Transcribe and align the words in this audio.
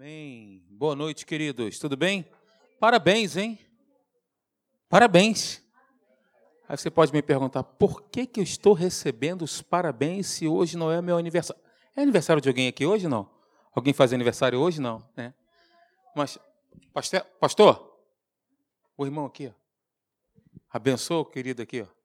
Amém. 0.00 0.64
Boa 0.70 0.96
noite, 0.96 1.26
queridos. 1.26 1.78
Tudo 1.78 1.94
bem? 1.94 2.24
Parabéns, 2.78 3.36
hein? 3.36 3.58
Parabéns. 4.88 5.62
Aí 6.66 6.74
você 6.74 6.90
pode 6.90 7.12
me 7.12 7.20
perguntar, 7.20 7.62
por 7.62 8.04
que, 8.04 8.24
que 8.24 8.40
eu 8.40 8.44
estou 8.44 8.72
recebendo 8.72 9.42
os 9.42 9.60
parabéns 9.60 10.26
se 10.26 10.48
hoje 10.48 10.74
não 10.74 10.90
é 10.90 11.02
meu 11.02 11.18
aniversário? 11.18 11.62
É 11.94 12.00
aniversário 12.00 12.40
de 12.40 12.48
alguém 12.48 12.66
aqui 12.66 12.86
hoje, 12.86 13.08
não? 13.08 13.30
Alguém 13.74 13.92
faz 13.92 14.10
aniversário 14.14 14.58
hoje, 14.58 14.80
não? 14.80 15.06
É. 15.18 15.34
Mas, 16.16 16.38
pastor, 16.94 17.20
pastor, 17.38 18.02
o 18.96 19.04
irmão 19.04 19.26
aqui, 19.26 19.48
ó. 19.48 19.52
Abençoa 20.70 21.18
o 21.20 21.26
querido 21.26 21.60
aqui, 21.60 21.82
ó. 21.82 21.99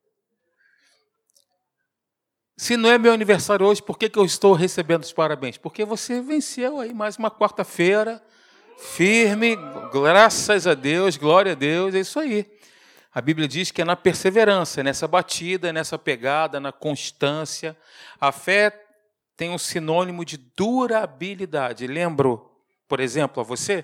Se 2.58 2.78
não 2.78 2.90
é 2.90 2.98
meu 2.98 3.12
aniversário 3.12 3.66
hoje, 3.66 3.84
por 3.84 4.00
que, 4.00 4.08
que 4.08 4.18
eu 4.18 4.24
estou 4.24 4.54
recebendo 4.54 5.04
os 5.04 5.12
parabéns? 5.12 5.58
Porque 5.58 5.84
você 5.84 6.22
venceu 6.22 6.80
aí 6.80 6.94
mais 6.94 7.18
uma 7.18 7.30
quarta-feira, 7.30 8.24
firme, 8.78 9.58
graças 9.92 10.66
a 10.66 10.74
Deus, 10.74 11.18
glória 11.18 11.52
a 11.52 11.56
Deus, 11.56 11.94
é 11.94 12.00
isso 12.00 12.18
aí. 12.18 12.50
A 13.14 13.20
Bíblia 13.20 13.46
diz 13.46 13.72
que 13.72 13.82
é 13.82 13.86
na 13.86 13.98
perseverança, 13.98 14.82
nessa 14.82 15.06
batida, 15.06 15.74
nessa 15.74 15.98
pegada, 15.98 16.58
na 16.58 16.72
constância. 16.72 17.76
A 18.22 18.32
fé 18.32 18.72
tem 19.36 19.50
um 19.50 19.58
sinônimo 19.58 20.24
de 20.24 20.38
durabilidade. 20.38 21.86
Lembro, 21.88 22.50
por 22.88 23.02
exemplo, 23.02 23.42
a 23.42 23.44
você, 23.44 23.84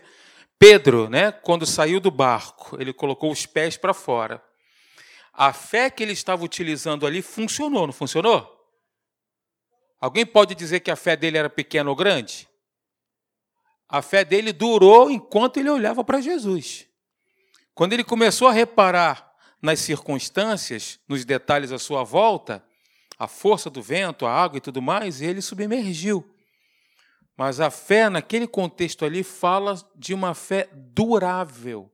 Pedro, 0.57 1.09
né, 1.09 1.33
quando 1.33 1.65
saiu 1.65 1.99
do 1.99 2.09
barco, 2.09 2.77
ele 2.79 2.93
colocou 2.93 3.33
os 3.33 3.45
pés 3.45 3.75
para 3.75 3.93
fora. 3.93 4.41
A 5.33 5.51
fé 5.51 5.89
que 5.89 6.01
ele 6.01 6.13
estava 6.13 6.45
utilizando 6.45 7.05
ali 7.05 7.21
funcionou, 7.21 7.85
não 7.85 7.93
funcionou? 7.93 8.60
Alguém 10.01 10.25
pode 10.25 10.55
dizer 10.55 10.79
que 10.79 10.89
a 10.89 10.95
fé 10.95 11.15
dele 11.15 11.37
era 11.37 11.49
pequena 11.49 11.87
ou 11.87 11.95
grande? 11.95 12.49
A 13.87 14.01
fé 14.01 14.25
dele 14.25 14.51
durou 14.51 15.11
enquanto 15.11 15.57
ele 15.57 15.69
olhava 15.69 16.03
para 16.03 16.19
Jesus. 16.19 16.87
Quando 17.75 17.93
ele 17.93 18.03
começou 18.03 18.47
a 18.47 18.51
reparar 18.51 19.31
nas 19.61 19.79
circunstâncias, 19.79 20.99
nos 21.07 21.23
detalhes 21.23 21.71
à 21.71 21.77
sua 21.77 22.03
volta, 22.03 22.65
a 23.19 23.27
força 23.27 23.69
do 23.69 23.79
vento, 23.79 24.25
a 24.25 24.33
água 24.33 24.57
e 24.57 24.61
tudo 24.61 24.81
mais, 24.81 25.21
ele 25.21 25.39
submergiu. 25.39 26.27
Mas 27.37 27.59
a 27.59 27.69
fé, 27.69 28.09
naquele 28.09 28.47
contexto 28.47 29.05
ali, 29.05 29.23
fala 29.23 29.75
de 29.95 30.15
uma 30.15 30.33
fé 30.33 30.67
durável. 30.73 31.91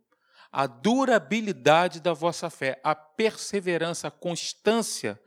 A 0.49 0.65
durabilidade 0.65 1.99
da 1.99 2.13
vossa 2.13 2.49
fé, 2.49 2.79
a 2.81 2.95
perseverança, 2.95 4.07
a 4.07 4.11
constância 4.11 5.19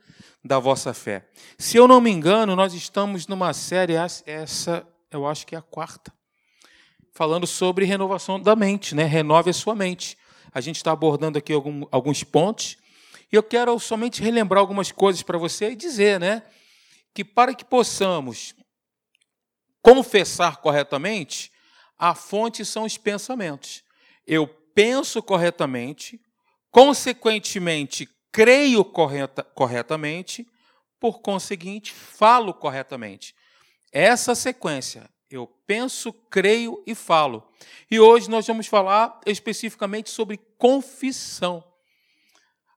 da 0.43 0.59
vossa 0.59 0.93
fé. 0.93 1.27
Se 1.57 1.77
eu 1.77 1.87
não 1.87 2.01
me 2.01 2.09
engano, 2.09 2.55
nós 2.55 2.73
estamos 2.73 3.27
numa 3.27 3.53
série, 3.53 3.93
essa 3.93 4.87
eu 5.11 5.27
acho 5.27 5.45
que 5.45 5.55
é 5.55 5.57
a 5.57 5.61
quarta, 5.61 6.13
falando 7.13 7.45
sobre 7.45 7.85
renovação 7.85 8.39
da 8.39 8.55
mente, 8.55 8.95
né? 8.95 9.03
Renove 9.03 9.49
a 9.49 9.53
sua 9.53 9.75
mente. 9.75 10.17
A 10.53 10.61
gente 10.61 10.77
está 10.77 10.91
abordando 10.91 11.37
aqui 11.37 11.53
alguns 11.91 12.23
pontos, 12.23 12.77
e 13.31 13.35
eu 13.35 13.43
quero 13.43 13.77
somente 13.79 14.21
relembrar 14.21 14.59
algumas 14.59 14.91
coisas 14.91 15.21
para 15.23 15.37
você 15.37 15.71
e 15.71 15.75
dizer, 15.75 16.19
né? 16.19 16.43
Que 17.13 17.23
para 17.23 17.53
que 17.53 17.63
possamos 17.63 18.53
confessar 19.81 20.57
corretamente, 20.57 21.51
a 21.97 22.13
fonte 22.15 22.63
são 22.65 22.83
os 22.83 22.97
pensamentos. 22.97 23.83
Eu 24.25 24.47
penso 24.47 25.21
corretamente, 25.21 26.19
consequentemente, 26.69 28.07
creio 28.31 28.85
correta, 28.85 29.43
corretamente, 29.43 30.47
por 30.99 31.19
conseguinte, 31.19 31.91
falo 31.91 32.53
corretamente. 32.53 33.35
Essa 33.91 34.35
sequência, 34.35 35.09
eu 35.29 35.47
penso, 35.65 36.13
creio 36.29 36.81
e 36.85 36.95
falo. 36.95 37.43
E 37.89 37.99
hoje 37.99 38.29
nós 38.29 38.45
vamos 38.45 38.67
falar 38.67 39.19
especificamente 39.25 40.09
sobre 40.09 40.37
confissão. 40.57 41.63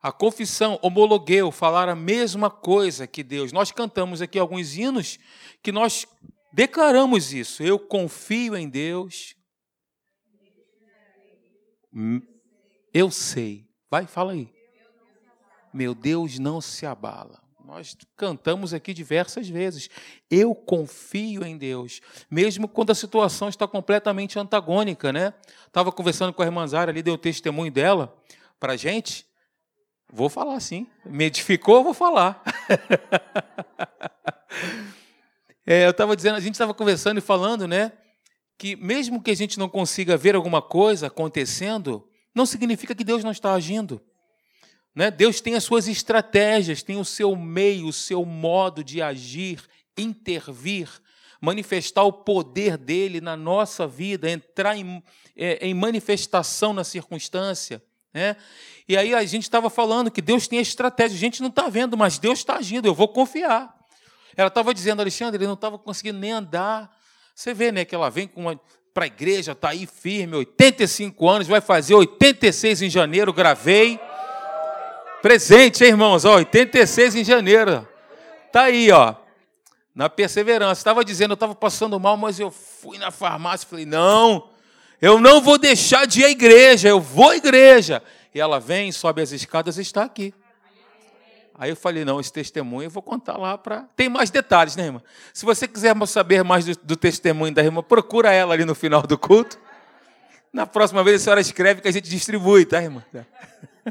A 0.03 0.13
confissão, 0.13 0.79
homologueu, 0.83 1.51
falar 1.51 1.89
a 1.89 1.95
mesma 1.95 2.51
coisa 2.51 3.07
que 3.07 3.23
Deus. 3.23 3.53
Nós 3.53 3.73
cantamos 3.73 4.21
aqui 4.21 4.39
alguns 4.39 4.77
hinos 4.77 5.19
que 5.63 5.73
nós 5.73 6.07
declaramos 6.53 7.33
isso. 7.33 7.63
Eu 7.63 7.79
confio 7.79 8.57
em 8.57 8.69
Deus. 8.69 9.35
Hum, 11.93 12.21
eu 12.93 13.11
sei. 13.11 13.67
Vai, 13.91 14.07
fala 14.07 14.33
aí. 14.33 14.54
Meu 15.75 15.93
Deus 15.93 16.39
não 16.39 16.61
se 16.61 16.87
abala. 16.87 17.43
Nós 17.65 17.97
cantamos 18.17 18.73
aqui 18.73 18.95
diversas 18.95 19.49
vezes. 19.49 19.91
Eu 20.31 20.55
confio 20.55 21.45
em 21.45 21.59
Deus, 21.59 22.01
mesmo 22.31 22.69
quando 22.69 22.91
a 22.91 22.95
situação 22.95 23.49
está 23.49 23.67
completamente 23.67 24.39
antagônica, 24.39 25.13
né? 25.13 25.35
Estava 25.67 25.91
conversando 25.91 26.33
com 26.33 26.43
a 26.43 26.45
irmã 26.45 26.65
Zara 26.65 26.93
ali, 26.93 27.03
deu 27.03 27.15
o 27.15 27.19
testemunho 27.19 27.73
dela 27.73 28.17
para 28.61 28.75
a 28.75 28.77
gente. 28.77 29.27
Vou 30.13 30.29
falar 30.29 30.61
sim. 30.61 30.87
Me 31.05 31.25
edificou, 31.25 31.83
vou 31.83 31.93
falar. 31.93 32.41
é, 35.67 35.87
eu 35.87 35.91
estava 35.91 36.15
dizendo, 36.15 36.37
a 36.37 36.41
gente 36.41 36.55
estava 36.55 36.73
conversando 36.73 37.19
e 37.19 37.21
falando, 37.21 37.67
né? 37.67 37.91
Que 38.57 38.77
mesmo 38.77 39.21
que 39.21 39.33
a 39.33 39.37
gente 39.37 39.59
não 39.59 39.69
consiga 39.69 40.17
ver 40.17 40.37
alguma 40.37 40.63
coisa 40.63 41.09
acontecendo, 41.09 42.09
não 42.33 42.47
significa 42.47 42.95
que 42.95 43.03
Deus 43.03 43.25
não 43.25 43.33
está 43.33 43.55
agindo. 43.55 44.01
Né? 44.95 45.11
Deus 45.11 45.41
tem 45.41 45.55
as 45.55 45.65
suas 45.65 45.89
estratégias, 45.89 46.83
tem 46.83 46.97
o 46.97 47.05
seu 47.05 47.35
meio, 47.35 47.89
o 47.89 47.93
seu 47.93 48.25
modo 48.25 48.85
de 48.85 49.03
agir, 49.03 49.61
intervir, 49.99 50.89
manifestar 51.41 52.05
o 52.05 52.13
poder 52.13 52.77
dele 52.77 53.21
na 53.21 53.37
nossa 53.37 53.87
vida, 53.87 54.31
entrar 54.31 54.77
em, 54.77 55.03
é, 55.37 55.67
em 55.67 55.75
manifestação 55.75 56.73
na 56.73 56.85
circunstância. 56.85 57.83
Né? 58.13 58.37
E 58.89 58.97
aí 58.97 59.13
a 59.13 59.25
gente 59.25 59.43
estava 59.43 59.69
falando 59.69 60.11
que 60.11 60.23
Deus 60.23 60.47
tem 60.47 60.61
a 60.61 60.63
estratégia, 60.63 61.17
a 61.17 61.21
gente 61.21 61.43
não 61.43 61.49
está 61.49 61.69
vendo, 61.69 61.97
mas 61.97 62.19
Deus 62.19 62.39
está 62.39 62.57
agindo, 62.57 62.87
eu 62.87 62.95
vou 62.95 63.09
confiar. 63.09 63.75
Ela 64.37 64.49
estava 64.49 64.73
dizendo, 64.73 65.01
Alexandre, 65.01 65.39
ele 65.39 65.47
não 65.47 65.55
estava 65.55 65.79
conseguindo 65.79 66.19
nem 66.19 66.33
andar. 66.33 66.91
Você 67.35 67.53
vê 67.53 67.73
né, 67.73 67.85
que 67.85 67.95
ela 67.95 68.11
vem 68.11 68.31
para 68.93 69.05
a 69.05 69.07
igreja, 69.07 69.53
está 69.53 69.71
aí 69.71 69.87
firme, 69.87 70.37
85 70.37 71.29
anos, 71.29 71.49
vai 71.49 71.61
fazer 71.61 71.95
86 71.95 72.83
em 72.83 72.91
janeiro, 72.91 73.33
gravei. 73.33 73.99
Presente, 75.25 75.83
hein, 75.83 75.93
irmãos? 75.93 76.27
Ó, 76.27 76.37
86 76.37 77.15
em 77.15 77.25
janeiro. 77.25 77.89
Tá 78.53 78.65
aí, 78.65 78.93
ó. 78.93 79.15
Na 79.95 80.11
perseverança. 80.11 80.79
Estava 80.79 81.03
dizendo, 81.03 81.31
eu 81.31 81.35
estava 81.35 81.55
passando 81.55 81.99
mal, 81.99 82.15
mas 82.15 82.39
eu 82.39 82.51
fui 82.51 82.99
na 82.99 83.11
farmácia 83.11 83.65
e 83.65 83.71
falei: 83.71 83.87
não, 83.87 84.51
eu 85.01 85.19
não 85.19 85.41
vou 85.41 85.57
deixar 85.57 86.07
de 86.07 86.21
ir 86.21 86.25
à 86.27 86.29
igreja, 86.29 86.91
eu 86.91 87.01
vou 87.01 87.31
à 87.31 87.37
igreja. 87.37 88.03
E 88.35 88.39
ela 88.39 88.61
vem, 88.61 88.93
sobe 88.93 89.23
as 89.23 89.33
escadas 89.33 89.79
e 89.79 89.81
está 89.81 90.03
aqui. 90.03 90.35
Aí 91.55 91.71
eu 91.71 91.77
falei, 91.77 92.05
não, 92.05 92.21
esse 92.21 92.31
testemunho 92.31 92.89
eu 92.89 92.91
vou 92.91 93.03
contar 93.03 93.39
lá 93.39 93.57
para. 93.57 93.87
Tem 93.97 94.11
mais 94.11 94.29
detalhes, 94.29 94.77
né, 94.77 94.85
irmã? 94.85 95.03
Se 95.33 95.47
você 95.47 95.67
quiser 95.67 95.97
saber 96.07 96.45
mais 96.45 96.67
do, 96.67 96.77
do, 96.83 96.97
testemunho 96.97 97.55
da 97.55 97.65
irmã, 97.65 97.83
procura 97.83 98.31
ela 98.31 98.53
ali 98.53 98.67
no 98.67 98.75
final 98.75 99.01
do 99.01 99.17
culto. 99.17 99.59
Na 100.53 100.67
próxima 100.67 101.03
vez 101.03 101.23
a 101.23 101.25
senhora 101.25 101.41
escreve 101.41 101.81
que 101.81 101.89
a 101.89 101.93
gente 101.93 102.11
distribui, 102.11 102.67
tá, 102.67 102.83
irmã? 102.83 103.03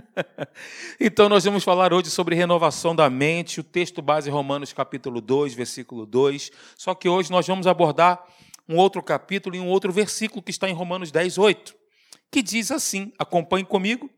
então, 1.00 1.30
nós 1.30 1.44
vamos 1.44 1.64
falar 1.64 1.94
hoje 1.94 2.10
sobre 2.10 2.36
renovação 2.36 2.96
da 2.96 3.10
mente, 3.10 3.60
o 3.60 3.64
texto 3.64 4.02
base 4.02 4.30
Romanos 4.30 4.74
capítulo 4.74 5.22
2, 5.22 5.54
versículo 5.54 6.06
2. 6.06 6.52
Só 6.76 6.96
que 6.96 7.08
hoje 7.08 7.32
nós 7.32 7.48
vamos 7.48 7.68
abordar 7.68 8.24
um 8.68 8.78
outro 8.78 9.02
capítulo 9.04 9.56
e 9.56 9.60
um 9.60 9.68
outro 9.68 9.92
versículo 9.92 10.42
que 10.42 10.52
está 10.52 10.70
em 10.70 10.74
Romanos 10.74 11.12
10, 11.12 11.38
8, 11.38 11.76
que 12.32 12.42
diz 12.42 12.72
assim: 12.72 13.12
acompanhe 13.18 13.66
comigo. 13.66 14.10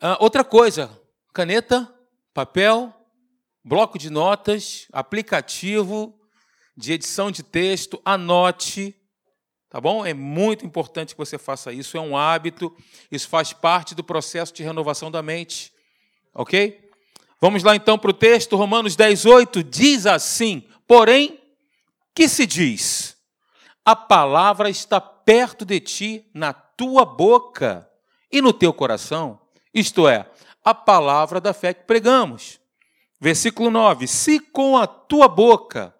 Ah, 0.00 0.18
outra 0.20 0.44
coisa, 0.44 0.90
caneta, 1.32 1.92
papel, 2.34 2.92
bloco 3.64 3.98
de 3.98 4.10
notas, 4.10 4.86
aplicativo 4.92 6.18
de 6.76 6.92
edição 6.92 7.30
de 7.30 7.42
texto, 7.42 8.00
anote 8.04 8.94
Tá 9.68 9.80
bom? 9.80 10.06
É 10.06 10.14
muito 10.14 10.64
importante 10.64 11.14
que 11.14 11.18
você 11.18 11.38
faça 11.38 11.72
isso, 11.72 11.96
é 11.96 12.00
um 12.00 12.16
hábito, 12.16 12.74
isso 13.10 13.28
faz 13.28 13.52
parte 13.52 13.94
do 13.94 14.04
processo 14.04 14.54
de 14.54 14.62
renovação 14.62 15.10
da 15.10 15.22
mente. 15.22 15.72
Ok? 16.32 16.88
Vamos 17.40 17.62
lá 17.62 17.74
então 17.74 17.98
para 17.98 18.10
o 18.10 18.14
texto, 18.14 18.56
Romanos 18.56 18.94
10, 18.94 19.26
8, 19.26 19.64
diz 19.64 20.06
assim: 20.06 20.64
Porém, 20.86 21.40
que 22.14 22.28
se 22.28 22.46
diz? 22.46 23.16
A 23.84 23.94
palavra 23.94 24.70
está 24.70 25.00
perto 25.00 25.64
de 25.64 25.80
ti, 25.80 26.30
na 26.32 26.52
tua 26.52 27.04
boca 27.04 27.88
e 28.30 28.40
no 28.40 28.52
teu 28.52 28.72
coração, 28.72 29.40
isto 29.72 30.08
é, 30.08 30.28
a 30.64 30.74
palavra 30.74 31.40
da 31.40 31.52
fé 31.52 31.74
que 31.74 31.84
pregamos. 31.84 32.60
Versículo 33.20 33.70
9: 33.70 34.06
Se 34.06 34.38
com 34.40 34.76
a 34.76 34.86
tua 34.86 35.28
boca 35.28 35.94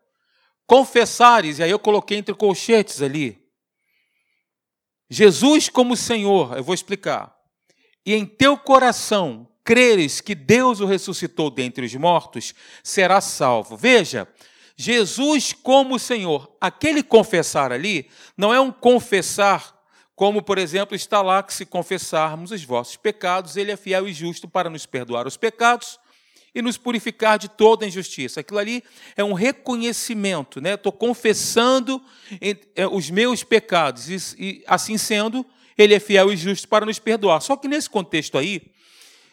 confessares, 0.66 1.58
e 1.58 1.62
aí 1.62 1.70
eu 1.70 1.78
coloquei 1.78 2.18
entre 2.18 2.34
colchetes 2.34 3.02
ali, 3.02 3.45
Jesus 5.08 5.68
como 5.68 5.96
Senhor, 5.96 6.56
eu 6.56 6.64
vou 6.64 6.74
explicar, 6.74 7.34
e 8.04 8.14
em 8.14 8.24
teu 8.24 8.56
coração 8.56 9.48
creres 9.64 10.20
que 10.20 10.34
Deus 10.34 10.80
o 10.80 10.86
ressuscitou 10.86 11.50
dentre 11.50 11.84
os 11.84 11.94
mortos, 11.94 12.54
será 12.82 13.20
salvo. 13.20 13.76
Veja, 13.76 14.28
Jesus 14.76 15.52
como 15.52 15.98
Senhor. 15.98 16.56
Aquele 16.60 17.02
confessar 17.02 17.72
ali 17.72 18.08
não 18.36 18.54
é 18.54 18.60
um 18.60 18.70
confessar 18.70 19.74
como, 20.14 20.40
por 20.40 20.56
exemplo, 20.56 20.94
está 20.94 21.20
lá 21.20 21.42
que 21.42 21.52
se 21.52 21.66
confessarmos 21.66 22.50
os 22.50 22.64
vossos 22.64 22.96
pecados, 22.96 23.56
ele 23.56 23.72
é 23.72 23.76
fiel 23.76 24.08
e 24.08 24.12
justo 24.12 24.48
para 24.48 24.70
nos 24.70 24.86
perdoar 24.86 25.26
os 25.26 25.36
pecados 25.36 25.98
e 26.56 26.62
nos 26.62 26.78
purificar 26.78 27.38
de 27.38 27.50
toda 27.50 27.86
injustiça. 27.86 28.40
Aquilo 28.40 28.58
ali 28.58 28.82
é 29.14 29.22
um 29.22 29.34
reconhecimento, 29.34 30.58
né? 30.58 30.72
Estou 30.72 30.90
confessando 30.90 32.02
é, 32.74 32.86
os 32.86 33.10
meus 33.10 33.44
pecados 33.44 34.08
e, 34.38 34.64
assim 34.66 34.96
sendo, 34.96 35.44
ele 35.76 35.92
é 35.92 36.00
fiel 36.00 36.32
e 36.32 36.36
justo 36.36 36.66
para 36.66 36.86
nos 36.86 36.98
perdoar. 36.98 37.42
Só 37.42 37.56
que 37.56 37.68
nesse 37.68 37.90
contexto 37.90 38.38
aí, 38.38 38.62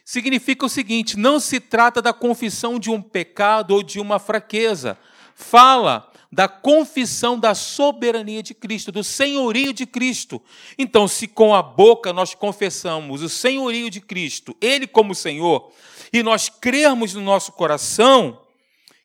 significa 0.03 0.65
o 0.65 0.69
seguinte: 0.69 1.17
não 1.17 1.39
se 1.39 1.61
trata 1.61 2.01
da 2.01 2.11
confissão 2.11 2.77
de 2.77 2.91
um 2.91 3.01
pecado 3.01 3.71
ou 3.71 3.81
de 3.81 4.01
uma 4.01 4.19
fraqueza. 4.19 4.97
Fala 5.33 6.11
da 6.29 6.47
confissão 6.47 7.39
da 7.39 7.55
soberania 7.55 8.43
de 8.43 8.53
Cristo, 8.53 8.91
do 8.91 9.03
senhorio 9.03 9.71
de 9.71 9.85
Cristo. 9.85 10.41
Então, 10.77 11.07
se 11.07 11.27
com 11.27 11.55
a 11.55 11.61
boca 11.61 12.11
nós 12.11 12.33
confessamos 12.33 13.21
o 13.21 13.29
senhorio 13.29 13.89
de 13.89 14.01
Cristo, 14.01 14.57
Ele 14.59 14.87
como 14.87 15.15
Senhor, 15.15 15.71
e 16.13 16.21
nós 16.21 16.47
crermos 16.47 17.15
no 17.15 17.21
nosso 17.21 17.51
coração 17.51 18.45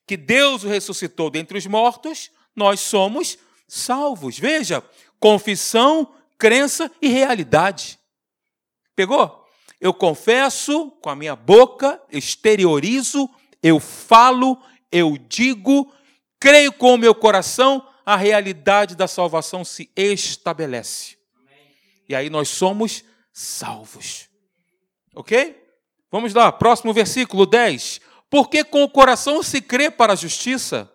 que 0.07 0.17
Deus 0.17 0.63
o 0.63 0.69
ressuscitou 0.69 1.31
dentre 1.31 1.57
os 1.57 1.67
mortos, 1.67 2.31
nós 2.55 2.81
somos 2.81 3.39
salvos. 3.67 4.39
Veja, 4.39 4.85
confissão, 5.19 6.15
crença 6.37 6.91
e 7.01 7.09
realidade. 7.09 7.99
Pegou? 8.95 9.47
Eu 9.81 9.95
confesso 9.95 10.91
com 11.03 11.09
a 11.09 11.17
minha 11.17 11.35
boca, 11.35 12.01
exteriorizo, 12.11 13.29
eu 13.63 13.81
falo, 13.81 14.61
eu 14.91 15.17
digo, 15.17 15.93
creio 16.39 16.73
com 16.73 16.95
o 16.95 16.99
meu 16.99 17.15
coração, 17.15 17.87
a 18.05 18.17
realidade 18.17 18.97
da 18.97 19.07
salvação 19.07 19.65
se 19.65 19.91
estabelece. 19.97 21.17
E 22.09 22.15
aí 22.15 22.29
nós 22.29 22.49
somos 22.49 23.05
salvos. 23.33 24.29
Ok? 25.15 25.68
Vamos 26.11 26.33
lá, 26.33 26.51
próximo 26.51 26.93
versículo 26.93 27.45
10. 27.45 28.01
Porque 28.31 28.65
com 28.65 28.83
o 28.83 28.89
coração 28.89 29.43
se 29.43 29.61
crê 29.61 29.91
para 29.91 30.13
a 30.13 30.17
justiça 30.17 30.91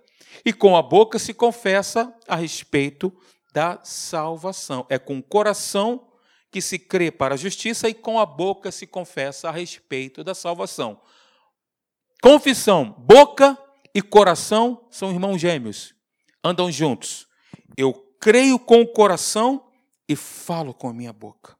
e 0.45 0.51
com 0.51 0.75
a 0.75 0.81
boca 0.81 1.17
se 1.17 1.33
confessa 1.33 2.13
a 2.27 2.35
respeito 2.35 3.11
da 3.53 3.79
salvação. 3.83 4.85
É 4.89 4.97
com 4.97 5.17
o 5.17 5.23
coração 5.23 6.07
que 6.51 6.61
se 6.61 6.77
crê 6.77 7.11
para 7.11 7.35
a 7.35 7.37
justiça 7.37 7.89
e 7.89 7.93
com 7.93 8.19
a 8.19 8.25
boca 8.25 8.71
se 8.71 8.85
confessa 8.85 9.49
a 9.49 9.51
respeito 9.51 10.23
da 10.23 10.35
salvação. 10.35 10.99
Confissão, 12.21 12.95
boca 12.97 13.57
e 13.93 14.01
coração 14.01 14.87
são 14.89 15.11
irmãos 15.11 15.39
gêmeos, 15.39 15.93
andam 16.43 16.71
juntos. 16.71 17.27
Eu 17.75 17.93
creio 18.19 18.57
com 18.59 18.81
o 18.81 18.87
coração 18.87 19.65
e 20.07 20.15
falo 20.15 20.73
com 20.73 20.87
a 20.87 20.93
minha 20.93 21.11
boca. 21.11 21.57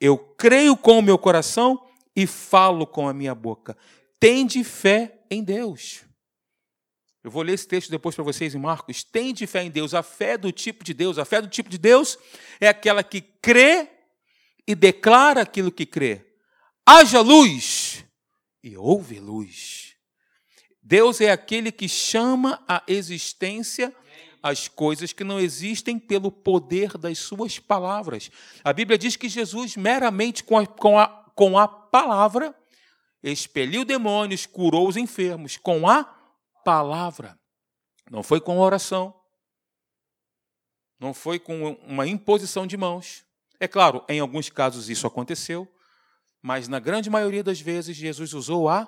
Eu 0.00 0.18
creio 0.18 0.76
com 0.76 0.98
o 0.98 1.02
meu 1.02 1.16
coração 1.16 1.83
e 2.14 2.26
falo 2.26 2.86
com 2.86 3.08
a 3.08 3.14
minha 3.14 3.34
boca. 3.34 3.76
Tende 4.18 4.62
fé 4.64 5.20
em 5.30 5.42
Deus. 5.42 6.02
Eu 7.22 7.30
vou 7.30 7.42
ler 7.42 7.54
esse 7.54 7.66
texto 7.66 7.90
depois 7.90 8.14
para 8.14 8.24
vocês 8.24 8.54
em 8.54 8.58
Marcos. 8.58 9.02
Tende 9.02 9.46
fé 9.46 9.64
em 9.64 9.70
Deus. 9.70 9.94
A 9.94 10.02
fé 10.02 10.36
do 10.36 10.52
tipo 10.52 10.84
de 10.84 10.92
Deus. 10.92 11.18
A 11.18 11.24
fé 11.24 11.40
do 11.40 11.48
tipo 11.48 11.70
de 11.70 11.78
Deus 11.78 12.18
é 12.60 12.68
aquela 12.68 13.02
que 13.02 13.20
crê 13.20 13.88
e 14.66 14.74
declara 14.74 15.42
aquilo 15.42 15.72
que 15.72 15.86
crê. 15.86 16.24
Haja 16.86 17.20
luz 17.20 18.04
e 18.62 18.76
houve 18.76 19.18
luz. 19.18 19.94
Deus 20.82 21.20
é 21.20 21.30
aquele 21.30 21.72
que 21.72 21.88
chama 21.88 22.62
à 22.68 22.82
existência 22.86 23.94
as 24.44 24.68
coisas 24.68 25.10
que 25.10 25.24
não 25.24 25.40
existem 25.40 25.98
pelo 25.98 26.30
poder 26.30 26.98
das 26.98 27.18
suas 27.18 27.58
palavras. 27.58 28.30
A 28.62 28.74
Bíblia 28.74 28.98
diz 28.98 29.16
que 29.16 29.26
Jesus, 29.26 29.74
meramente 29.74 30.44
com 30.44 30.58
a, 30.58 30.66
com 30.66 30.98
a, 30.98 31.23
com 31.34 31.58
a 31.58 31.66
palavra, 31.66 32.54
expeliu 33.22 33.84
demônios, 33.84 34.46
curou 34.46 34.88
os 34.88 34.96
enfermos, 34.96 35.56
com 35.56 35.88
a 35.88 36.04
palavra. 36.64 37.38
Não 38.10 38.22
foi 38.22 38.40
com 38.40 38.58
oração, 38.58 39.14
não 40.98 41.12
foi 41.12 41.38
com 41.38 41.72
uma 41.86 42.06
imposição 42.06 42.66
de 42.66 42.76
mãos. 42.76 43.24
É 43.58 43.66
claro, 43.66 44.04
em 44.08 44.20
alguns 44.20 44.48
casos 44.50 44.88
isso 44.88 45.06
aconteceu, 45.06 45.66
mas 46.42 46.68
na 46.68 46.78
grande 46.78 47.08
maioria 47.08 47.42
das 47.42 47.60
vezes 47.60 47.96
Jesus 47.96 48.34
usou 48.34 48.68
a 48.68 48.86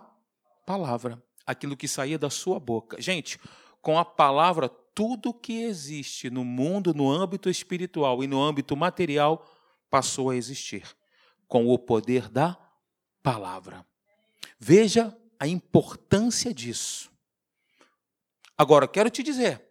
palavra 0.66 1.22
aquilo 1.46 1.76
que 1.76 1.86
saía 1.86 2.18
da 2.18 2.28
sua 2.28 2.58
boca. 2.58 3.00
Gente, 3.00 3.38
com 3.80 3.98
a 3.98 4.04
palavra, 4.04 4.68
tudo 4.68 5.32
que 5.32 5.62
existe 5.62 6.28
no 6.28 6.44
mundo, 6.44 6.92
no 6.92 7.10
âmbito 7.10 7.48
espiritual 7.48 8.22
e 8.24 8.26
no 8.26 8.42
âmbito 8.42 8.76
material, 8.76 9.46
passou 9.88 10.30
a 10.30 10.36
existir. 10.36 10.84
Com 11.46 11.68
o 11.68 11.78
poder 11.78 12.28
da 12.28 12.56
palavra. 13.22 13.86
Veja 14.58 15.16
a 15.38 15.46
importância 15.46 16.52
disso. 16.52 17.10
Agora, 18.56 18.88
quero 18.88 19.10
te 19.10 19.22
dizer 19.22 19.62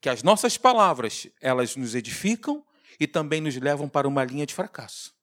que 0.00 0.08
as 0.08 0.22
nossas 0.22 0.56
palavras, 0.56 1.26
elas 1.40 1.76
nos 1.76 1.94
edificam 1.94 2.64
e 2.98 3.06
também 3.06 3.40
nos 3.40 3.56
levam 3.56 3.88
para 3.88 4.08
uma 4.08 4.24
linha 4.24 4.46
de 4.46 4.54
fracasso. 4.54 5.14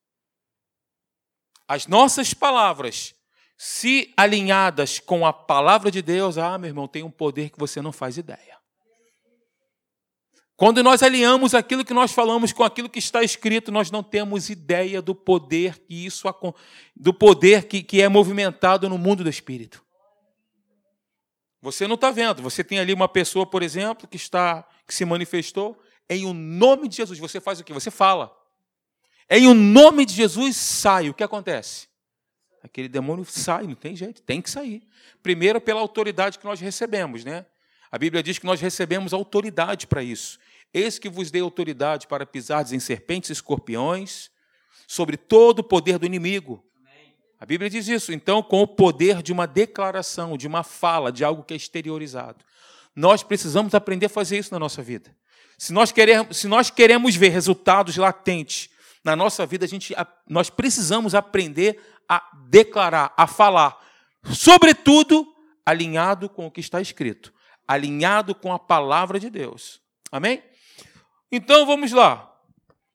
As 1.67 1.87
nossas 1.87 2.33
palavras, 2.33 3.15
se 3.57 4.13
alinhadas 4.17 4.99
com 4.99 5.25
a 5.25 5.31
palavra 5.31 5.89
de 5.89 6.01
Deus, 6.01 6.37
ah, 6.37 6.57
meu 6.57 6.67
irmão, 6.67 6.87
tem 6.87 7.03
um 7.03 7.11
poder 7.11 7.49
que 7.49 7.59
você 7.59 7.81
não 7.81 7.91
faz 7.91 8.17
ideia. 8.17 8.60
Quando 10.61 10.83
nós 10.83 11.01
alinhamos 11.01 11.55
aquilo 11.55 11.83
que 11.83 11.91
nós 11.91 12.11
falamos 12.11 12.53
com 12.53 12.63
aquilo 12.63 12.87
que 12.87 12.99
está 12.99 13.23
escrito, 13.23 13.71
nós 13.71 13.89
não 13.89 14.03
temos 14.03 14.47
ideia 14.47 15.01
do 15.01 15.15
poder 15.15 15.79
que 15.79 16.05
isso 16.05 16.27
do 16.95 17.11
poder 17.11 17.63
que, 17.63 17.81
que 17.81 17.99
é 17.99 18.07
movimentado 18.07 18.87
no 18.87 18.95
mundo 18.95 19.23
do 19.23 19.29
espírito. 19.31 19.83
Você 21.63 21.87
não 21.87 21.95
está 21.95 22.11
vendo. 22.11 22.43
Você 22.43 22.63
tem 22.63 22.77
ali 22.77 22.93
uma 22.93 23.09
pessoa, 23.09 23.43
por 23.43 23.63
exemplo, 23.63 24.07
que 24.07 24.17
está 24.17 24.63
que 24.85 24.93
se 24.93 25.03
manifestou 25.03 25.81
em 26.07 26.27
o 26.27 26.33
nome 26.33 26.87
de 26.87 26.97
Jesus. 26.97 27.17
Você 27.17 27.41
faz 27.41 27.59
o 27.59 27.63
que? 27.63 27.73
Você 27.73 27.89
fala. 27.89 28.31
Em 29.27 29.47
o 29.47 29.55
nome 29.55 30.05
de 30.05 30.13
Jesus 30.13 30.55
sai. 30.57 31.09
O 31.09 31.13
que 31.15 31.23
acontece? 31.23 31.87
Aquele 32.63 32.87
demônio 32.87 33.25
sai, 33.25 33.65
não 33.65 33.73
tem 33.73 33.95
jeito, 33.95 34.21
tem 34.21 34.39
que 34.39 34.49
sair. 34.51 34.87
Primeiro, 35.23 35.59
pela 35.59 35.81
autoridade 35.81 36.37
que 36.37 36.45
nós 36.45 36.59
recebemos, 36.59 37.25
né? 37.25 37.47
A 37.91 37.97
Bíblia 37.97 38.23
diz 38.23 38.39
que 38.39 38.45
nós 38.45 38.61
recebemos 38.61 39.11
autoridade 39.11 39.85
para 39.85 40.01
isso. 40.01 40.39
Eis 40.73 40.97
que 40.97 41.09
vos 41.09 41.31
dei 41.31 41.41
autoridade 41.41 42.07
para 42.07 42.25
pisar 42.25 42.65
em 42.73 42.79
serpentes 42.79 43.29
e 43.29 43.33
escorpiões, 43.33 44.29
sobre 44.87 45.17
todo 45.17 45.59
o 45.59 45.63
poder 45.63 45.97
do 45.97 46.05
inimigo. 46.05 46.63
A 47.39 47.45
Bíblia 47.45 47.69
diz 47.69 47.87
isso. 47.87 48.13
Então, 48.13 48.43
com 48.43 48.61
o 48.61 48.67
poder 48.67 49.23
de 49.23 49.31
uma 49.31 49.47
declaração, 49.47 50.37
de 50.37 50.47
uma 50.47 50.63
fala, 50.63 51.11
de 51.11 51.25
algo 51.25 51.43
que 51.43 51.53
é 51.53 51.57
exteriorizado. 51.57 52.45
Nós 52.95 53.23
precisamos 53.23 53.73
aprender 53.73 54.05
a 54.05 54.09
fazer 54.09 54.37
isso 54.37 54.53
na 54.53 54.59
nossa 54.59 54.83
vida. 54.83 55.15
Se 55.57 55.73
nós 55.73 55.91
queremos, 55.91 56.37
se 56.37 56.47
nós 56.47 56.69
queremos 56.69 57.15
ver 57.15 57.29
resultados 57.29 57.97
latentes 57.97 58.69
na 59.03 59.15
nossa 59.15 59.45
vida, 59.45 59.65
a 59.65 59.67
gente, 59.67 59.95
nós 60.27 60.49
precisamos 60.49 61.15
aprender 61.15 61.81
a 62.07 62.21
declarar, 62.47 63.13
a 63.17 63.25
falar, 63.25 63.79
sobretudo 64.25 65.25
alinhado 65.65 66.29
com 66.29 66.45
o 66.45 66.51
que 66.51 66.59
está 66.59 66.81
escrito, 66.81 67.33
alinhado 67.67 68.35
com 68.35 68.53
a 68.53 68.59
palavra 68.59 69.19
de 69.19 69.29
Deus. 69.29 69.81
Amém? 70.11 70.43
Então 71.31 71.65
vamos 71.65 71.91
lá. 71.91 72.31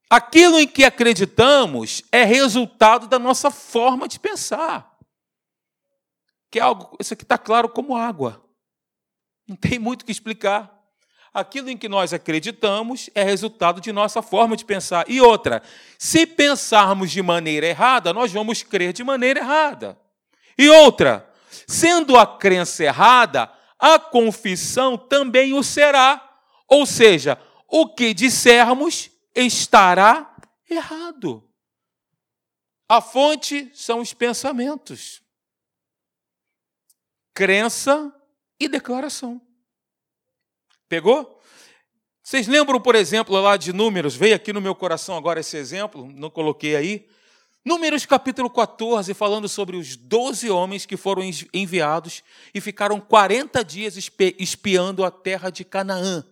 Aquilo 0.08 0.58
em 0.60 0.68
que 0.68 0.84
acreditamos 0.84 2.02
é 2.12 2.22
resultado 2.22 3.08
da 3.08 3.18
nossa 3.18 3.50
forma 3.50 4.06
de 4.06 4.20
pensar. 4.20 4.96
Que 6.50 6.60
é 6.60 6.62
algo, 6.62 6.96
isso 7.00 7.14
aqui 7.14 7.24
está 7.24 7.36
claro 7.36 7.68
como 7.68 7.96
água. 7.96 8.44
Não 9.48 9.56
tem 9.56 9.78
muito 9.78 10.02
o 10.02 10.04
que 10.04 10.12
explicar. 10.12 10.72
Aquilo 11.34 11.68
em 11.68 11.76
que 11.76 11.88
nós 11.88 12.14
acreditamos 12.14 13.10
é 13.14 13.22
resultado 13.22 13.80
de 13.80 13.92
nossa 13.92 14.22
forma 14.22 14.56
de 14.56 14.64
pensar. 14.64 15.04
E 15.08 15.20
outra, 15.20 15.62
se 15.98 16.26
pensarmos 16.26 17.10
de 17.10 17.22
maneira 17.22 17.66
errada, 17.66 18.12
nós 18.12 18.32
vamos 18.32 18.62
crer 18.62 18.92
de 18.92 19.04
maneira 19.04 19.40
errada. 19.40 19.98
E 20.56 20.68
outra, 20.68 21.28
sendo 21.66 22.16
a 22.16 22.26
crença 22.26 22.84
errada, 22.84 23.52
a 23.78 23.98
confissão 23.98 24.96
também 24.96 25.52
o 25.52 25.62
será. 25.62 26.22
Ou 26.66 26.86
seja, 26.86 27.38
o 27.68 27.88
que 27.94 28.14
dissermos 28.14 29.10
estará 29.34 30.36
errado. 30.68 31.42
A 32.88 33.00
fonte 33.00 33.70
são 33.74 34.00
os 34.00 34.14
pensamentos. 34.14 35.22
Crença 37.34 38.14
e 38.58 38.68
declaração. 38.68 39.40
Pegou? 40.88 41.40
Vocês 42.22 42.46
lembram, 42.46 42.80
por 42.80 42.94
exemplo, 42.94 43.38
lá 43.40 43.56
de 43.56 43.72
Números? 43.72 44.16
Veio 44.16 44.34
aqui 44.34 44.52
no 44.52 44.60
meu 44.60 44.74
coração 44.74 45.16
agora 45.16 45.40
esse 45.40 45.56
exemplo, 45.56 46.10
não 46.14 46.30
coloquei 46.30 46.76
aí. 46.76 47.08
Números 47.64 48.06
capítulo 48.06 48.48
14, 48.48 49.12
falando 49.12 49.48
sobre 49.48 49.76
os 49.76 49.96
12 49.96 50.48
homens 50.50 50.86
que 50.86 50.96
foram 50.96 51.22
enviados 51.52 52.22
e 52.54 52.60
ficaram 52.60 53.00
40 53.00 53.64
dias 53.64 53.96
espiando 54.38 55.04
a 55.04 55.10
terra 55.10 55.50
de 55.50 55.64
Canaã. 55.64 56.24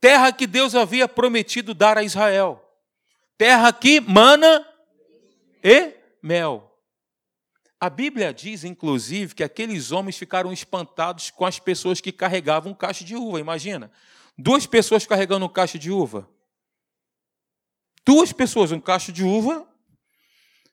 Terra 0.00 0.32
que 0.32 0.46
Deus 0.46 0.74
havia 0.74 1.08
prometido 1.08 1.74
dar 1.74 1.98
a 1.98 2.02
Israel. 2.02 2.62
Terra 3.36 3.72
que 3.72 4.00
mana 4.00 4.66
e 5.62 5.94
mel. 6.22 6.78
A 7.78 7.90
Bíblia 7.90 8.32
diz, 8.32 8.64
inclusive, 8.64 9.34
que 9.34 9.44
aqueles 9.44 9.92
homens 9.92 10.16
ficaram 10.16 10.52
espantados 10.52 11.30
com 11.30 11.44
as 11.44 11.58
pessoas 11.58 12.00
que 12.00 12.12
carregavam 12.12 12.72
um 12.72 12.74
cacho 12.74 13.04
de 13.04 13.14
uva. 13.14 13.38
Imagina, 13.38 13.90
duas 14.36 14.66
pessoas 14.66 15.06
carregando 15.06 15.44
um 15.44 15.48
cacho 15.50 15.78
de 15.78 15.90
uva. 15.90 16.28
Duas 18.04 18.32
pessoas, 18.32 18.72
um 18.72 18.80
cacho 18.80 19.12
de 19.12 19.24
uva 19.24 19.66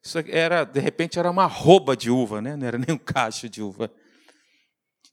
isso 0.04 0.20
era, 0.28 0.66
de 0.66 0.82
repente, 0.82 1.18
era 1.18 1.32
uma 1.32 1.46
rouba 1.46 1.96
de 1.96 2.12
uva, 2.12 2.42
né? 2.42 2.58
não 2.58 2.68
era 2.68 2.78
nem 2.78 2.94
um 2.94 2.98
cacho 2.98 3.48
de 3.48 3.62
uva. 3.62 3.90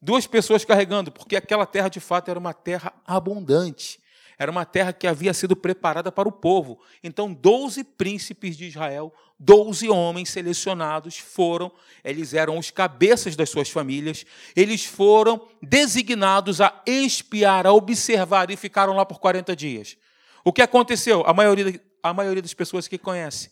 Duas 0.02 0.26
pessoas 0.26 0.64
carregando, 0.64 1.12
porque 1.12 1.36
aquela 1.36 1.64
terra 1.64 1.88
de 1.88 2.00
fato 2.00 2.28
era 2.28 2.38
uma 2.38 2.52
terra 2.52 2.92
abundante. 3.06 3.99
Era 4.40 4.50
uma 4.50 4.64
terra 4.64 4.90
que 4.90 5.06
havia 5.06 5.34
sido 5.34 5.54
preparada 5.54 6.10
para 6.10 6.26
o 6.26 6.32
povo. 6.32 6.80
Então, 7.04 7.30
doze 7.30 7.84
príncipes 7.84 8.56
de 8.56 8.64
Israel, 8.64 9.12
doze 9.38 9.90
homens 9.90 10.30
selecionados 10.30 11.18
foram, 11.18 11.70
eles 12.02 12.32
eram 12.32 12.56
os 12.56 12.70
cabeças 12.70 13.36
das 13.36 13.50
suas 13.50 13.68
famílias, 13.68 14.24
eles 14.56 14.86
foram 14.86 15.46
designados 15.60 16.58
a 16.62 16.82
espiar, 16.86 17.66
a 17.66 17.72
observar 17.74 18.50
e 18.50 18.56
ficaram 18.56 18.96
lá 18.96 19.04
por 19.04 19.20
40 19.20 19.54
dias. 19.54 19.98
O 20.42 20.54
que 20.54 20.62
aconteceu? 20.62 21.22
A 21.26 21.34
maioria, 21.34 21.78
a 22.02 22.14
maioria 22.14 22.40
das 22.40 22.54
pessoas 22.54 22.88
que 22.88 22.96
conhece 22.96 23.50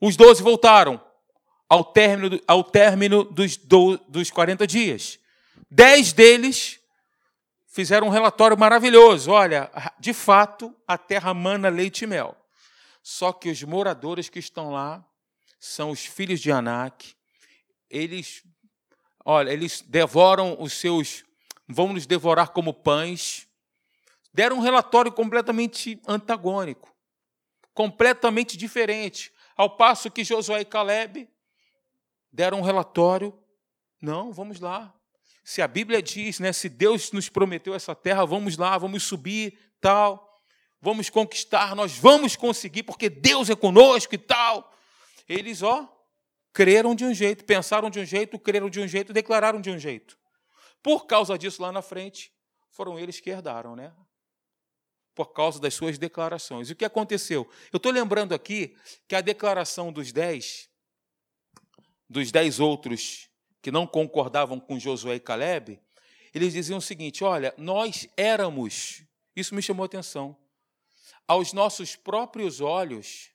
os 0.00 0.16
doze 0.16 0.42
voltaram 0.42 1.00
ao 1.68 1.84
término, 1.84 2.40
ao 2.48 2.64
término 2.64 3.22
dos, 3.22 3.56
do, 3.56 3.96
dos 4.08 4.32
40 4.32 4.66
dias. 4.66 5.20
Dez 5.70 6.12
deles 6.12 6.81
fizeram 7.72 8.06
um 8.06 8.10
relatório 8.10 8.56
maravilhoso. 8.56 9.30
Olha, 9.30 9.70
de 9.98 10.12
fato, 10.12 10.76
a 10.86 10.98
terra 10.98 11.34
mana 11.34 11.68
leite 11.68 12.02
e 12.02 12.06
mel. 12.06 12.36
Só 13.02 13.32
que 13.32 13.50
os 13.50 13.62
moradores 13.64 14.28
que 14.28 14.38
estão 14.38 14.70
lá 14.70 15.04
são 15.58 15.90
os 15.90 16.04
filhos 16.04 16.38
de 16.38 16.52
Anak. 16.52 17.14
Eles, 17.90 18.44
olha, 19.24 19.50
eles 19.50 19.80
devoram 19.80 20.56
os 20.60 20.74
seus, 20.74 21.24
vão 21.66 21.92
nos 21.92 22.06
devorar 22.06 22.50
como 22.50 22.74
pães. 22.74 23.48
Deram 24.32 24.58
um 24.58 24.60
relatório 24.60 25.10
completamente 25.10 26.00
antagônico, 26.06 26.94
completamente 27.74 28.56
diferente. 28.56 29.32
Ao 29.56 29.76
passo 29.76 30.10
que 30.10 30.24
Josué 30.24 30.60
e 30.60 30.64
Caleb 30.64 31.28
deram 32.30 32.60
um 32.60 32.62
relatório, 32.62 33.36
não, 34.00 34.32
vamos 34.32 34.60
lá. 34.60 34.94
Se 35.44 35.60
a 35.60 35.68
Bíblia 35.68 36.02
diz, 36.02 36.38
né, 36.38 36.52
se 36.52 36.68
Deus 36.68 37.12
nos 37.12 37.28
prometeu 37.28 37.74
essa 37.74 37.94
terra, 37.94 38.24
vamos 38.24 38.56
lá, 38.56 38.78
vamos 38.78 39.02
subir, 39.02 39.58
tal, 39.80 40.40
vamos 40.80 41.10
conquistar, 41.10 41.74
nós 41.74 41.96
vamos 41.96 42.36
conseguir, 42.36 42.84
porque 42.84 43.10
Deus 43.10 43.50
é 43.50 43.56
conosco 43.56 44.14
e 44.14 44.18
tal. 44.18 44.72
Eles, 45.28 45.62
ó, 45.62 45.88
creram 46.52 46.94
de 46.94 47.04
um 47.04 47.12
jeito, 47.12 47.44
pensaram 47.44 47.90
de 47.90 47.98
um 47.98 48.04
jeito, 48.04 48.38
creram 48.38 48.70
de 48.70 48.80
um 48.80 48.86
jeito, 48.86 49.12
declararam 49.12 49.60
de 49.60 49.70
um 49.70 49.78
jeito. 49.78 50.16
Por 50.82 51.06
causa 51.06 51.36
disso, 51.36 51.62
lá 51.62 51.72
na 51.72 51.82
frente, 51.82 52.32
foram 52.70 52.98
eles 52.98 53.20
que 53.20 53.30
herdaram, 53.30 53.74
né? 53.74 53.92
por 55.14 55.32
causa 55.32 55.60
das 55.60 55.74
suas 55.74 55.98
declarações. 55.98 56.70
E 56.70 56.72
o 56.72 56.76
que 56.76 56.84
aconteceu? 56.84 57.48
Eu 57.72 57.76
estou 57.76 57.92
lembrando 57.92 58.34
aqui 58.34 58.76
que 59.06 59.14
a 59.14 59.20
declaração 59.20 59.92
dos 59.92 60.12
dez, 60.12 60.68
dos 62.08 62.30
dez 62.32 62.60
outros 62.60 63.28
que 63.62 63.70
não 63.70 63.86
concordavam 63.86 64.58
com 64.58 64.78
Josué 64.78 65.14
e 65.14 65.20
Caleb, 65.20 65.80
eles 66.34 66.52
diziam 66.52 66.78
o 66.78 66.82
seguinte: 66.82 67.22
olha, 67.22 67.54
nós 67.56 68.08
éramos, 68.16 69.04
isso 69.34 69.54
me 69.54 69.62
chamou 69.62 69.84
a 69.84 69.86
atenção, 69.86 70.36
aos 71.26 71.52
nossos 71.52 71.94
próprios 71.94 72.60
olhos, 72.60 73.30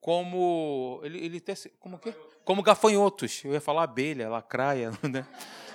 como 0.00 1.00
ele, 1.04 1.24
ele 1.24 1.42
como 1.78 1.98
que? 1.98 2.12
Como 2.44 2.60
gafanhotos. 2.60 3.44
Eu 3.44 3.52
ia 3.52 3.60
falar 3.60 3.84
abelha, 3.84 4.28
lacraia, 4.28 4.90
né? 5.08 5.24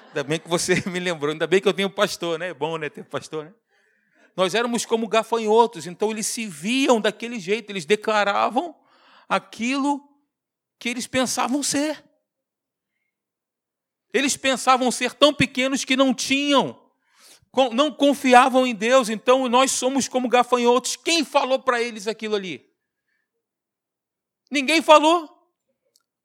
Ainda 0.07 0.23
bem 0.23 0.39
que 0.39 0.49
você 0.49 0.83
me 0.89 0.99
lembrou, 0.99 1.31
ainda 1.31 1.47
bem 1.47 1.61
que 1.61 1.67
eu 1.67 1.73
tenho 1.73 1.89
pastor, 1.89 2.37
né? 2.37 2.49
É 2.49 2.53
bom, 2.53 2.77
né, 2.77 2.89
ter 2.89 3.05
pastor, 3.05 3.45
né? 3.45 3.53
Nós 4.35 4.53
éramos 4.53 4.85
como 4.85 5.07
gafanhotos, 5.07 5.87
então 5.87 6.11
eles 6.11 6.27
se 6.27 6.45
viam 6.45 7.01
daquele 7.01 7.39
jeito, 7.39 7.71
eles 7.71 7.85
declaravam 7.85 8.75
aquilo 9.27 10.07
que 10.77 10.89
eles 10.89 11.07
pensavam 11.07 11.63
ser. 11.63 12.06
Eles 14.13 14.37
pensavam 14.37 14.91
ser 14.91 15.13
tão 15.13 15.33
pequenos 15.33 15.83
que 15.83 15.95
não 15.95 16.13
tinham, 16.13 16.79
não 17.73 17.91
confiavam 17.91 18.65
em 18.65 18.75
Deus, 18.75 19.09
então 19.09 19.47
nós 19.47 19.71
somos 19.71 20.07
como 20.07 20.29
gafanhotos. 20.29 20.95
Quem 20.95 21.25
falou 21.25 21.59
para 21.59 21.81
eles 21.81 22.07
aquilo 22.07 22.35
ali? 22.35 22.67
Ninguém 24.49 24.81
falou, 24.81 25.29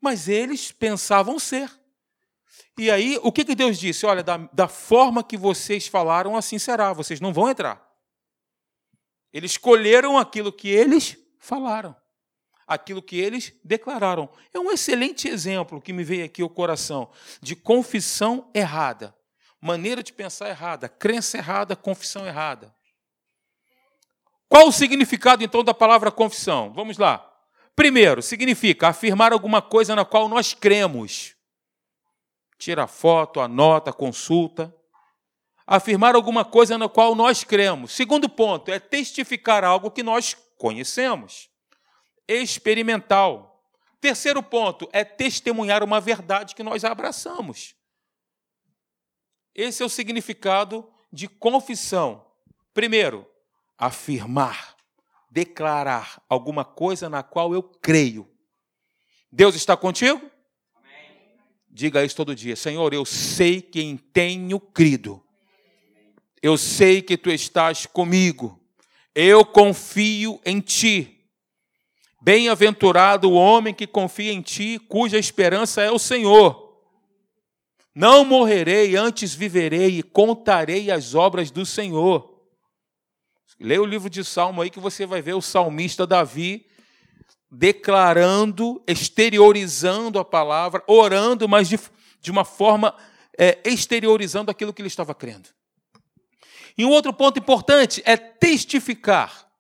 mas 0.01 0.29
eles 0.29 0.71
pensavam 0.73 1.39
ser. 1.39 1.71
E 2.79 2.91
aí, 2.91 3.19
o 3.23 3.31
que, 3.31 3.45
que 3.45 3.55
Deus 3.55 3.79
disse? 3.79 4.07
Olha, 4.07 4.23
da, 4.23 4.37
da 4.53 4.69
forma 4.69 5.23
que 5.23 5.37
vocês 5.37 5.87
falaram, 5.87 6.37
assim 6.37 6.59
será, 6.59 6.93
vocês 6.93 7.21
não 7.21 7.33
vão 7.33 7.51
entrar. 7.51 7.93
Eles 9.33 9.53
escolheram 9.53 10.19
aquilo 10.19 10.53
que 10.53 10.69
eles 10.69 11.17
falaram, 11.39 11.97
aquilo 12.66 13.02
que 13.02 13.19
eles 13.19 13.52
declararam. 13.64 14.28
É 14.52 14.59
um 14.59 14.71
excelente 14.71 15.28
exemplo 15.28 15.81
que 15.81 15.92
me 15.92 16.04
veio 16.04 16.25
aqui 16.25 16.42
ao 16.42 16.49
coração 16.49 17.11
de 17.40 17.54
confissão 17.57 18.50
errada, 18.54 19.14
maneira 19.61 20.02
de 20.02 20.12
pensar 20.12 20.49
errada, 20.49 20.88
crença 20.88 21.38
errada, 21.38 21.76
confissão 21.76 22.26
errada. 22.26 22.75
Qual 24.49 24.69
o 24.69 24.73
significado 24.73 25.42
então 25.42 25.64
da 25.64 25.73
palavra 25.73 26.11
confissão? 26.11 26.73
Vamos 26.73 26.99
lá. 26.99 27.28
Primeiro, 27.75 28.21
significa 28.21 28.88
afirmar 28.88 29.33
alguma 29.33 29.62
coisa 29.62 29.97
na 29.97 30.04
qual 30.04 30.28
nós 30.28 30.52
cremos. 30.52 31.35
Tira 32.59 32.87
foto, 32.87 33.40
anota, 33.40 33.92
consulta 33.92 34.75
afirmar 35.66 36.14
alguma 36.14 36.45
coisa 36.45 36.76
na 36.76 36.88
qual 36.88 37.14
nós 37.14 37.45
cremos. 37.45 37.92
Segundo 37.92 38.28
ponto, 38.28 38.71
é 38.71 38.78
testificar 38.78 39.64
algo 39.64 39.90
que 39.90 40.02
nós 40.02 40.37
conhecemos. 40.59 41.49
Experimental. 42.26 43.62
Terceiro 44.00 44.43
ponto 44.43 44.88
é 44.93 45.05
testemunhar 45.05 45.83
uma 45.83 46.00
verdade 46.00 46.55
que 46.55 46.62
nós 46.62 46.85
abraçamos. 46.85 47.75
Esse 49.55 49.83
é 49.83 49.87
o 49.87 49.88
significado 49.88 50.88
de 51.12 51.29
confissão. 51.29 52.26
Primeiro, 52.75 53.29
afirmar, 53.76 54.76
declarar 55.31 56.23
alguma 56.29 56.64
coisa 56.64 57.09
na 57.09 57.23
qual 57.23 57.55
eu 57.55 57.62
creio. 57.62 58.29
Deus 59.31 59.55
está 59.55 59.76
contigo? 59.76 60.31
Amém. 60.75 61.38
Diga 61.69 62.05
isso 62.05 62.17
todo 62.17 62.35
dia. 62.35 62.57
Senhor, 62.57 62.93
eu 62.93 63.05
sei 63.05 63.61
quem 63.61 63.97
tenho 63.97 64.59
crido 64.59 65.23
eu 66.43 66.59
sei 66.59 67.00
que 67.00 67.17
tu 67.17 67.31
estás 67.31 67.87
comigo. 67.87 68.61
Eu 69.14 69.45
confio 69.45 70.41
em 70.45 70.61
ti. 70.61 71.22
Bem-aventurado 72.25 73.29
o 73.29 73.35
homem 73.35 73.75
que 73.75 73.85
confia 73.85 74.33
em 74.33 74.41
ti, 74.41 74.79
cuja 74.88 75.19
esperança 75.19 75.83
é 75.83 75.91
o 75.91 75.99
Senhor. 75.99 76.81
Não 77.93 78.25
morrerei, 78.25 78.95
antes 78.95 79.35
viverei 79.35 79.99
e 79.99 80.02
contarei 80.05 80.88
as 80.93 81.17
obras 81.17 81.50
do 81.50 81.67
Senhor. 81.67 82.41
Leia 83.59 83.83
o 83.83 83.87
livro 83.87 84.09
de 84.09 84.23
Salmo 84.23 84.62
aí 84.62 84.71
que 84.71 84.79
você 84.79 85.05
vai 85.05 85.21
ver 85.21 85.35
o 85.35 85.43
salmista 85.43 86.07
Davi 86.07 86.64
declarando, 87.50 88.81
exteriorizando 88.87 90.21
a 90.21 90.25
palavra, 90.25 90.81
orando, 90.87 91.49
mas 91.49 91.69
de, 91.69 91.79
de 92.21 92.31
uma 92.31 92.45
forma 92.45 92.95
é, 93.37 93.59
exteriorizando 93.64 94.49
aquilo 94.49 94.73
que 94.73 94.81
ele 94.81 94.87
estava 94.87 95.12
crendo. 95.12 95.49
E 96.79 96.85
um 96.85 96.91
outro 96.91 97.12
ponto 97.12 97.41
importante 97.41 98.00
é 98.05 98.17
testificar 98.17 99.52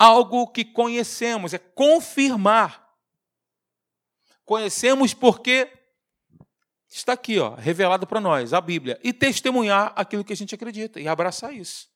algo 0.00 0.46
que 0.46 0.64
conhecemos, 0.64 1.52
é 1.52 1.58
confirmar. 1.58 2.88
Conhecemos 4.46 5.12
porque 5.12 5.70
está 6.88 7.12
aqui, 7.12 7.38
ó, 7.38 7.54
revelado 7.54 8.06
para 8.06 8.18
nós, 8.18 8.54
a 8.54 8.62
Bíblia, 8.62 8.98
e 9.04 9.12
testemunhar 9.12 9.92
aquilo 9.94 10.24
que 10.24 10.32
a 10.32 10.36
gente 10.36 10.54
acredita 10.54 10.98
e 10.98 11.06
abraçar 11.06 11.54
isso. 11.54 11.86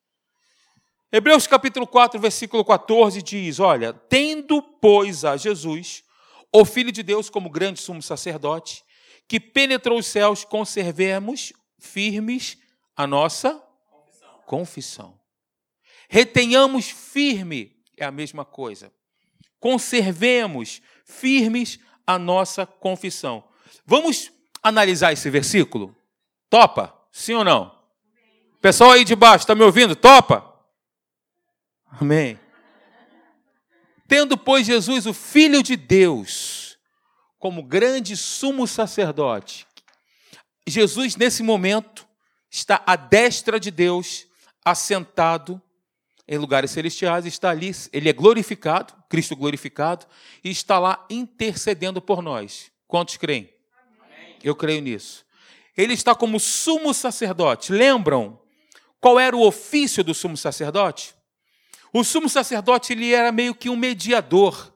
Hebreus 1.11 1.47
capítulo 1.47 1.87
4, 1.87 2.21
versículo 2.21 2.63
14 2.63 3.23
diz: 3.23 3.59
Olha, 3.59 3.95
tendo, 3.95 4.61
pois, 4.63 5.25
a 5.25 5.39
Jesus, 5.39 6.05
o 6.53 6.63
Filho 6.67 6.93
de 6.93 7.03
Deus, 7.03 7.31
como 7.31 7.49
grande 7.49 7.81
sumo 7.81 8.03
sacerdote, 8.03 8.85
que 9.27 9.41
penetrou 9.41 9.99
os 9.99 10.07
céus, 10.07 10.45
conservemos 10.45 11.55
firmes 11.79 12.59
a 12.95 13.07
nossa 13.07 13.63
confissão. 14.45 15.19
Retenhamos 16.07 16.91
firme, 16.91 17.74
é 17.97 18.05
a 18.05 18.11
mesma 18.11 18.45
coisa. 18.45 18.93
Conservemos 19.61 20.83
firmes 21.05 21.79
a 22.07 22.19
nossa 22.19 22.67
confissão. 22.67 23.45
Vamos 23.87 24.31
analisar 24.63 25.13
esse 25.13 25.29
versículo? 25.31 25.95
Topa? 26.49 26.95
Sim 27.11 27.35
ou 27.35 27.45
não? 27.45 27.75
Pessoal 28.61 28.93
aí 28.93 29.05
de 29.05 29.15
baixo, 29.15 29.43
está 29.43 29.55
me 29.55 29.63
ouvindo? 29.63 29.95
Topa? 29.95 30.55
Amém. 32.01 32.39
Tendo, 34.09 34.37
pois, 34.37 34.67
Jesus, 34.67 35.07
o 35.07 35.15
Filho 35.15 35.63
de 35.63 35.77
Deus, 35.77 36.79
como 37.39 37.63
grande 37.63 38.17
sumo 38.17 38.67
sacerdote, 38.67 39.67
Jesus, 40.67 41.17
nesse 41.17 41.43
momento, 41.43 42.07
está 42.51 42.83
à 42.87 42.97
destra 42.97 43.61
de 43.61 43.71
Deus, 43.71 44.27
assentado 44.65 45.61
em 46.27 46.39
lugares 46.39 46.71
celestiais, 46.71 47.27
está 47.27 47.51
ali, 47.51 47.71
ele 47.93 48.09
é 48.09 48.13
glorificado, 48.13 48.95
Cristo 49.09 49.37
glorificado, 49.37 50.07
e 50.43 50.51
está 50.51 50.79
lá 50.79 51.05
intercedendo 51.11 52.01
por 52.01 52.23
nós. 52.23 52.71
Quantos 52.87 53.17
creem? 53.17 53.53
Amém. 54.01 54.39
Eu 54.43 54.55
creio 54.55 54.81
nisso. 54.81 55.25
Ele 55.77 55.93
está 55.93 56.15
como 56.15 56.41
sumo 56.41 56.95
sacerdote. 56.95 57.73
Lembram 57.73 58.41
qual 59.01 59.21
era 59.21 59.37
o 59.37 59.47
ofício 59.47 60.03
do 60.03 60.15
sumo 60.15 60.37
sacerdote? 60.37 61.15
O 61.93 62.03
sumo 62.03 62.29
sacerdote 62.29 62.93
ele 62.93 63.13
era 63.13 63.31
meio 63.31 63.55
que 63.55 63.69
um 63.69 63.77
mediador. 63.77 64.73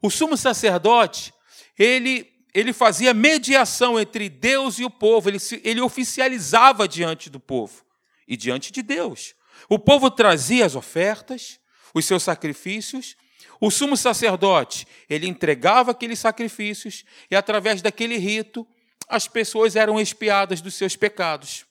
O 0.00 0.10
sumo 0.10 0.36
sacerdote, 0.36 1.32
ele 1.78 2.32
ele 2.54 2.72
fazia 2.72 3.12
mediação 3.12 3.98
entre 3.98 4.28
Deus 4.28 4.78
e 4.78 4.84
o 4.84 4.90
povo, 4.90 5.28
ele, 5.28 5.38
ele 5.64 5.80
oficializava 5.80 6.86
diante 6.86 7.28
do 7.28 7.40
povo 7.40 7.84
e 8.28 8.36
diante 8.36 8.70
de 8.70 8.80
Deus. 8.80 9.34
O 9.68 9.78
povo 9.78 10.10
trazia 10.10 10.66
as 10.66 10.74
ofertas, 10.74 11.58
os 11.94 12.04
seus 12.04 12.22
sacrifícios, 12.22 13.16
o 13.60 13.70
sumo 13.70 13.96
sacerdote, 13.96 14.86
ele 15.08 15.26
entregava 15.26 15.92
aqueles 15.92 16.18
sacrifícios 16.18 17.04
e 17.30 17.36
através 17.36 17.80
daquele 17.80 18.16
rito 18.16 18.66
as 19.08 19.28
pessoas 19.28 19.76
eram 19.76 20.00
expiadas 20.00 20.60
dos 20.60 20.74
seus 20.74 20.96
pecados, 20.96 21.64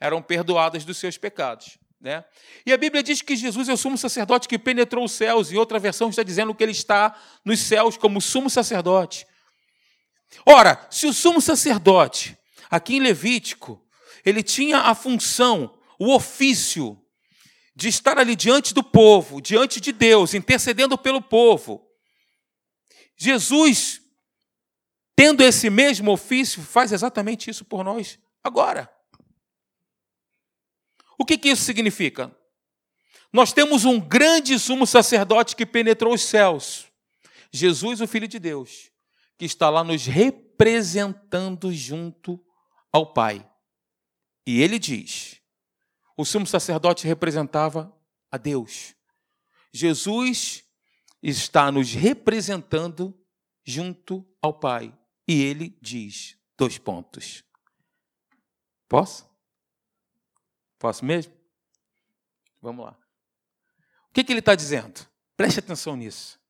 eram 0.00 0.22
perdoadas 0.22 0.84
dos 0.84 0.96
seus 0.96 1.18
pecados. 1.18 1.78
Né? 2.00 2.24
E 2.64 2.72
a 2.72 2.76
Bíblia 2.76 3.02
diz 3.02 3.22
que 3.22 3.36
Jesus 3.36 3.68
é 3.68 3.72
o 3.72 3.76
sumo 3.76 3.96
sacerdote 3.96 4.48
que 4.48 4.58
penetrou 4.58 5.04
os 5.04 5.12
céus, 5.12 5.50
e 5.50 5.56
outra 5.56 5.78
versão 5.78 6.08
está 6.08 6.22
dizendo 6.22 6.54
que 6.54 6.62
ele 6.62 6.72
está 6.72 7.18
nos 7.44 7.60
céus 7.60 7.96
como 7.96 8.20
sumo 8.20 8.48
sacerdote. 8.50 9.26
Ora, 10.44 10.86
se 10.90 11.06
o 11.06 11.12
sumo 11.12 11.40
sacerdote, 11.40 12.36
aqui 12.70 12.96
em 12.96 13.00
Levítico, 13.00 13.82
ele 14.24 14.42
tinha 14.42 14.78
a 14.78 14.94
função, 14.94 15.78
o 15.98 16.14
ofício 16.14 17.00
de 17.76 17.88
estar 17.88 18.18
ali 18.18 18.34
diante 18.34 18.72
do 18.72 18.82
povo, 18.82 19.38
diante 19.38 19.82
de 19.82 19.92
Deus, 19.92 20.32
intercedendo 20.32 20.96
pelo 20.96 21.20
povo. 21.20 21.86
Jesus, 23.14 24.00
tendo 25.14 25.42
esse 25.42 25.68
mesmo 25.68 26.10
ofício, 26.10 26.62
faz 26.62 26.90
exatamente 26.90 27.50
isso 27.50 27.66
por 27.66 27.84
nós 27.84 28.18
agora. 28.42 28.90
O 31.18 31.24
que, 31.24 31.36
que 31.36 31.50
isso 31.50 31.64
significa? 31.64 32.34
Nós 33.30 33.52
temos 33.52 33.84
um 33.84 34.00
grande 34.00 34.58
sumo 34.58 34.86
sacerdote 34.86 35.54
que 35.54 35.66
penetrou 35.66 36.14
os 36.14 36.22
céus, 36.22 36.86
Jesus, 37.52 38.00
o 38.00 38.08
Filho 38.08 38.26
de 38.26 38.38
Deus, 38.38 38.90
que 39.36 39.44
está 39.44 39.68
lá 39.68 39.84
nos 39.84 40.06
representando 40.06 41.70
junto 41.72 42.42
ao 42.90 43.12
Pai. 43.12 43.46
E 44.46 44.62
ele 44.62 44.78
diz: 44.78 45.42
o 46.16 46.24
sumo 46.24 46.46
sacerdote 46.46 47.06
representava 47.06 47.94
a 48.30 48.36
Deus. 48.36 48.94
Jesus 49.72 50.64
está 51.22 51.70
nos 51.70 51.92
representando 51.92 53.18
junto 53.64 54.26
ao 54.40 54.54
Pai. 54.54 54.96
E 55.28 55.42
ele 55.42 55.76
diz: 55.82 56.38
dois 56.56 56.78
pontos. 56.78 57.44
Posso? 58.88 59.28
Posso 60.78 61.04
mesmo? 61.04 61.32
Vamos 62.62 62.86
lá. 62.86 62.96
O 64.08 64.12
que, 64.14 64.24
que 64.24 64.32
ele 64.32 64.40
está 64.40 64.54
dizendo? 64.54 65.06
Preste 65.36 65.58
atenção 65.58 65.96
nisso. 65.96 66.40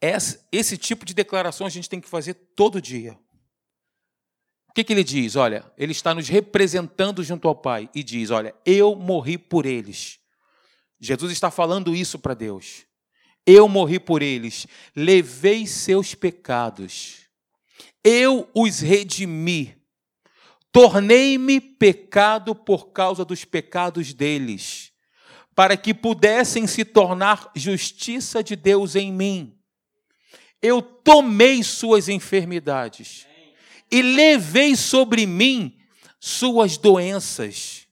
Esse, 0.00 0.40
esse 0.50 0.78
tipo 0.78 1.04
de 1.04 1.12
declaração 1.12 1.66
a 1.66 1.70
gente 1.70 1.88
tem 1.88 2.00
que 2.00 2.08
fazer 2.08 2.34
todo 2.34 2.80
dia. 2.80 3.18
O 4.70 4.72
que, 4.72 4.84
que 4.84 4.92
ele 4.92 5.02
diz? 5.02 5.34
Olha, 5.34 5.64
ele 5.76 5.90
está 5.90 6.14
nos 6.14 6.28
representando 6.28 7.24
junto 7.24 7.48
ao 7.48 7.56
Pai 7.56 7.90
e 7.92 8.04
diz: 8.04 8.30
Olha, 8.30 8.54
eu 8.64 8.94
morri 8.94 9.36
por 9.36 9.66
eles. 9.66 10.20
Jesus 11.00 11.32
está 11.32 11.50
falando 11.50 11.94
isso 11.94 12.20
para 12.20 12.34
Deus. 12.34 12.86
Eu 13.44 13.66
morri 13.66 13.98
por 13.98 14.22
eles, 14.22 14.68
levei 14.94 15.66
seus 15.66 16.14
pecados, 16.14 17.22
eu 18.04 18.48
os 18.54 18.80
redimi, 18.80 19.76
tornei-me 20.70 21.60
pecado 21.60 22.54
por 22.54 22.92
causa 22.92 23.24
dos 23.24 23.44
pecados 23.44 24.12
deles, 24.12 24.92
para 25.54 25.76
que 25.76 25.94
pudessem 25.94 26.66
se 26.66 26.84
tornar 26.84 27.50
justiça 27.56 28.44
de 28.44 28.54
Deus 28.54 28.94
em 28.94 29.10
mim. 29.10 29.58
Eu 30.62 30.82
tomei 30.82 31.62
suas 31.62 32.08
enfermidades 32.08 33.26
e 33.90 34.02
levei 34.02 34.76
sobre 34.76 35.26
mim 35.26 35.76
suas 36.20 36.76
doenças, 36.76 37.86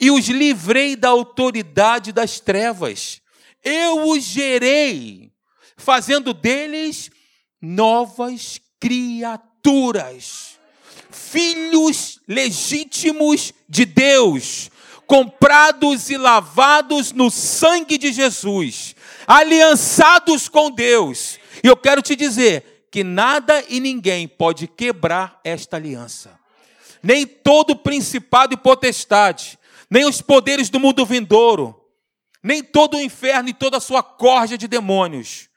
e 0.00 0.10
os 0.10 0.26
livrei 0.28 0.96
da 0.96 1.08
autoridade 1.08 2.12
das 2.12 2.40
trevas. 2.40 3.20
Eu 3.62 4.08
os 4.08 4.22
gerei, 4.22 5.32
fazendo 5.76 6.32
deles 6.34 7.10
novas 7.60 8.60
criaturas, 8.80 10.58
filhos 11.10 12.20
legítimos 12.28 13.52
de 13.68 13.84
Deus, 13.84 14.70
comprados 15.06 16.10
e 16.10 16.16
lavados 16.16 17.12
no 17.12 17.30
sangue 17.30 17.96
de 17.96 18.12
Jesus, 18.12 18.94
aliançados 19.26 20.48
com 20.48 20.70
Deus. 20.70 21.38
E 21.62 21.66
eu 21.66 21.76
quero 21.76 22.02
te 22.02 22.14
dizer, 22.14 22.75
que 22.96 23.04
nada 23.04 23.62
e 23.68 23.78
ninguém 23.78 24.26
pode 24.26 24.66
quebrar 24.66 25.38
esta 25.44 25.76
aliança. 25.76 26.40
Nem 27.02 27.26
todo 27.26 27.76
principado 27.76 28.54
e 28.54 28.56
potestade, 28.56 29.58
nem 29.90 30.06
os 30.06 30.22
poderes 30.22 30.70
do 30.70 30.80
mundo 30.80 31.04
vindouro, 31.04 31.78
nem 32.42 32.62
todo 32.62 32.96
o 32.96 33.00
inferno 33.02 33.50
e 33.50 33.52
toda 33.52 33.76
a 33.76 33.80
sua 33.80 34.02
corja 34.02 34.56
de 34.56 34.66
demônios 34.66 35.50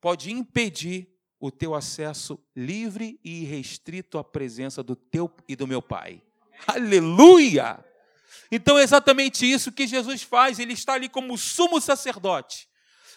pode 0.00 0.32
impedir 0.32 1.08
o 1.38 1.52
teu 1.52 1.72
acesso 1.72 2.36
livre 2.56 3.20
e 3.22 3.42
irrestrito 3.42 4.18
à 4.18 4.24
presença 4.24 4.82
do 4.82 4.96
teu 4.96 5.32
e 5.48 5.54
do 5.54 5.68
meu 5.68 5.80
Pai. 5.80 6.20
Aleluia! 6.66 7.78
Então 8.50 8.76
é 8.76 8.82
exatamente 8.82 9.48
isso 9.48 9.70
que 9.70 9.86
Jesus 9.86 10.24
faz, 10.24 10.58
ele 10.58 10.72
está 10.72 10.94
ali 10.94 11.08
como 11.08 11.38
sumo 11.38 11.80
sacerdote, 11.80 12.68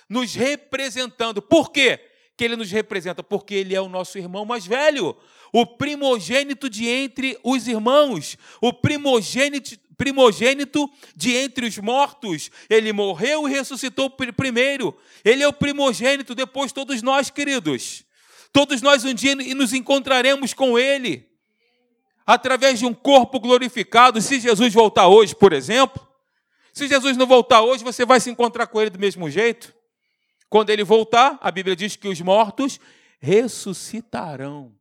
nos 0.08 0.36
representando. 0.36 1.42
Por 1.42 1.72
quê? 1.72 2.11
Que 2.42 2.46
ele 2.46 2.56
nos 2.56 2.72
representa? 2.72 3.22
Porque 3.22 3.54
ele 3.54 3.76
é 3.76 3.80
o 3.80 3.88
nosso 3.88 4.18
irmão 4.18 4.44
mais 4.44 4.66
velho, 4.66 5.16
o 5.54 5.64
primogênito 5.64 6.68
de 6.68 6.88
entre 6.88 7.38
os 7.44 7.68
irmãos, 7.68 8.36
o 8.60 8.74
primogênito, 8.74 9.78
primogênito 9.96 10.90
de 11.16 11.36
entre 11.36 11.68
os 11.68 11.78
mortos. 11.78 12.50
Ele 12.68 12.92
morreu 12.92 13.48
e 13.48 13.52
ressuscitou 13.52 14.10
primeiro. 14.10 14.98
Ele 15.24 15.44
é 15.44 15.48
o 15.48 15.54
primogênito, 15.54 16.34
depois 16.34 16.72
todos 16.72 17.04
nós, 17.04 17.30
queridos. 17.30 18.04
Todos 18.52 18.82
nós 18.82 19.06
um 19.06 19.14
dia 19.14 19.36
nos 19.36 19.72
encontraremos 19.72 20.52
com 20.52 20.80
ele. 20.80 21.30
Através 22.26 22.80
de 22.80 22.88
um 22.88 22.94
corpo 22.94 23.40
glorificado, 23.40 24.20
se 24.20 24.40
Jesus 24.40 24.74
voltar 24.74 25.08
hoje, 25.08 25.36
por 25.36 25.54
exemplo, 25.54 26.08
se 26.74 26.88
Jesus 26.88 27.16
não 27.16 27.28
voltar 27.28 27.62
hoje, 27.62 27.84
você 27.84 28.04
vai 28.04 28.20
se 28.20 28.32
encontrar 28.32 28.66
com 28.66 28.82
ele 28.82 28.90
do 28.90 28.98
mesmo 28.98 29.30
jeito. 29.30 29.80
Quando 30.52 30.70
ele 30.70 30.84
voltar, 30.84 31.40
a 31.40 31.50
Bíblia 31.50 31.78
diz 31.78 31.96
que 31.96 32.10
os 32.10 32.20
mortos 32.20 32.78
ressuscitarão. 33.22 34.76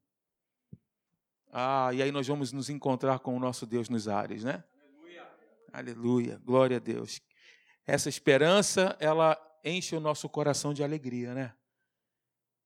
Ah, 1.53 1.91
e 1.95 2.03
aí 2.03 2.11
nós 2.11 2.27
vamos 2.27 2.51
nos 2.51 2.69
encontrar 2.69 3.21
com 3.21 3.37
o 3.37 3.39
nosso 3.39 3.65
Deus 3.67 3.89
nos 3.89 4.09
ares, 4.09 4.43
né? 4.43 4.65
Aleluia. 4.83 5.29
Aleluia. 5.73 6.43
Glória 6.45 6.79
a 6.79 6.81
Deus. 6.81 7.23
Essa 7.87 8.09
esperança, 8.09 8.97
ela 8.99 9.41
enche 9.65 9.95
o 9.95 10.01
nosso 10.01 10.29
coração 10.29 10.75
de 10.75 10.83
alegria, 10.83 11.35
né? 11.35 11.53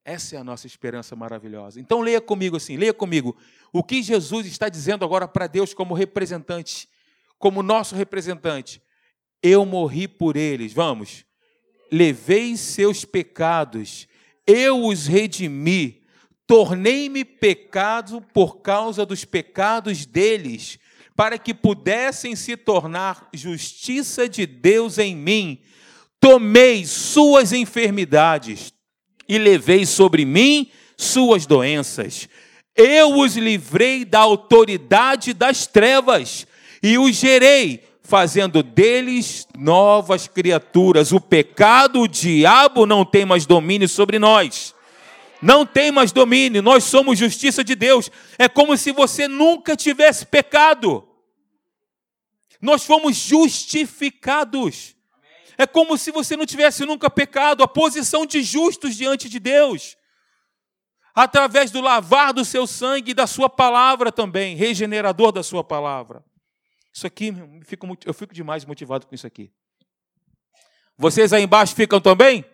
Essa 0.03 0.37
é 0.37 0.39
a 0.39 0.43
nossa 0.43 0.65
esperança 0.65 1.15
maravilhosa. 1.15 1.79
Então 1.79 2.01
leia 2.01 2.19
comigo 2.19 2.57
assim, 2.57 2.75
leia 2.75 2.93
comigo. 2.93 3.37
O 3.71 3.83
que 3.83 4.01
Jesus 4.01 4.47
está 4.47 4.67
dizendo 4.67 5.05
agora 5.05 5.27
para 5.27 5.45
Deus 5.45 5.75
como 5.75 5.93
representante, 5.93 6.89
como 7.37 7.61
nosso 7.61 7.93
representante. 7.93 8.81
Eu 9.43 9.63
morri 9.63 10.07
por 10.07 10.35
eles. 10.35 10.73
Vamos 10.73 11.24
levei 11.91 12.57
seus 12.57 13.05
pecados, 13.05 14.07
eu 14.45 14.85
os 14.85 15.07
redimi, 15.07 16.01
tornei-me 16.47 17.25
pecado 17.25 18.21
por 18.33 18.57
causa 18.61 19.05
dos 19.05 19.25
pecados 19.25 20.05
deles, 20.05 20.77
para 21.15 21.37
que 21.37 21.53
pudessem 21.53 22.35
se 22.35 22.57
tornar 22.57 23.29
justiça 23.33 24.27
de 24.27 24.45
Deus 24.45 24.97
em 24.97 25.15
mim. 25.15 25.61
Tomei 26.19 26.85
suas 26.85 27.53
enfermidades, 27.53 28.73
e 29.27 29.37
levei 29.37 29.85
sobre 29.85 30.25
mim 30.25 30.69
suas 30.97 31.45
doenças. 31.45 32.29
Eu 32.75 33.19
os 33.19 33.35
livrei 33.35 34.05
da 34.05 34.19
autoridade 34.19 35.33
das 35.33 35.65
trevas 35.65 36.45
e 36.83 36.97
os 36.97 37.15
gerei, 37.15 37.83
fazendo 38.05 38.61
deles 38.61 39.47
novas 39.57 40.27
criaturas. 40.27 41.11
O 41.11 41.19
pecado, 41.19 42.01
o 42.01 42.07
diabo 42.07 42.85
não 42.85 43.03
tem 43.03 43.25
mais 43.25 43.45
domínio 43.45 43.89
sobre 43.89 44.19
nós. 44.19 44.73
Não 45.41 45.65
tem 45.65 45.91
mais 45.91 46.11
domínio, 46.11 46.61
nós 46.61 46.85
somos 46.85 47.19
justiça 47.19 47.63
de 47.63 47.75
Deus. 47.75 48.09
É 48.37 48.47
como 48.47 48.77
se 48.77 48.91
você 48.91 49.27
nunca 49.27 49.75
tivesse 49.75 50.25
pecado. 50.25 51.07
Nós 52.61 52.85
fomos 52.85 53.15
justificados. 53.17 54.95
É 55.57 55.67
como 55.67 55.97
se 55.97 56.11
você 56.11 56.37
não 56.37 56.45
tivesse 56.45 56.85
nunca 56.85 57.09
pecado, 57.09 57.63
a 57.63 57.67
posição 57.67 58.25
de 58.25 58.41
justos 58.41 58.95
diante 58.95 59.27
de 59.27 59.39
Deus 59.39 59.97
através 61.15 61.71
do 61.71 61.79
lavar 61.79 62.33
do 62.33 62.43
seu 62.43 62.67
sangue 62.67 63.11
e 63.11 63.13
da 63.13 63.25
sua 63.25 63.49
palavra 63.49 64.11
também, 64.11 64.53
regenerador 64.57 65.31
da 65.31 65.41
sua 65.41 65.63
palavra. 65.63 66.21
Isso 66.95 67.05
aqui, 67.05 67.33
eu 68.05 68.13
fico 68.13 68.33
demais 68.33 68.63
motivado 68.63 69.05
com 69.05 69.13
isso 69.13 69.27
aqui. 69.27 69.51
Vocês 70.97 71.33
aí 71.33 71.43
embaixo 71.43 71.75
ficam 71.75 71.99
também? 71.99 72.45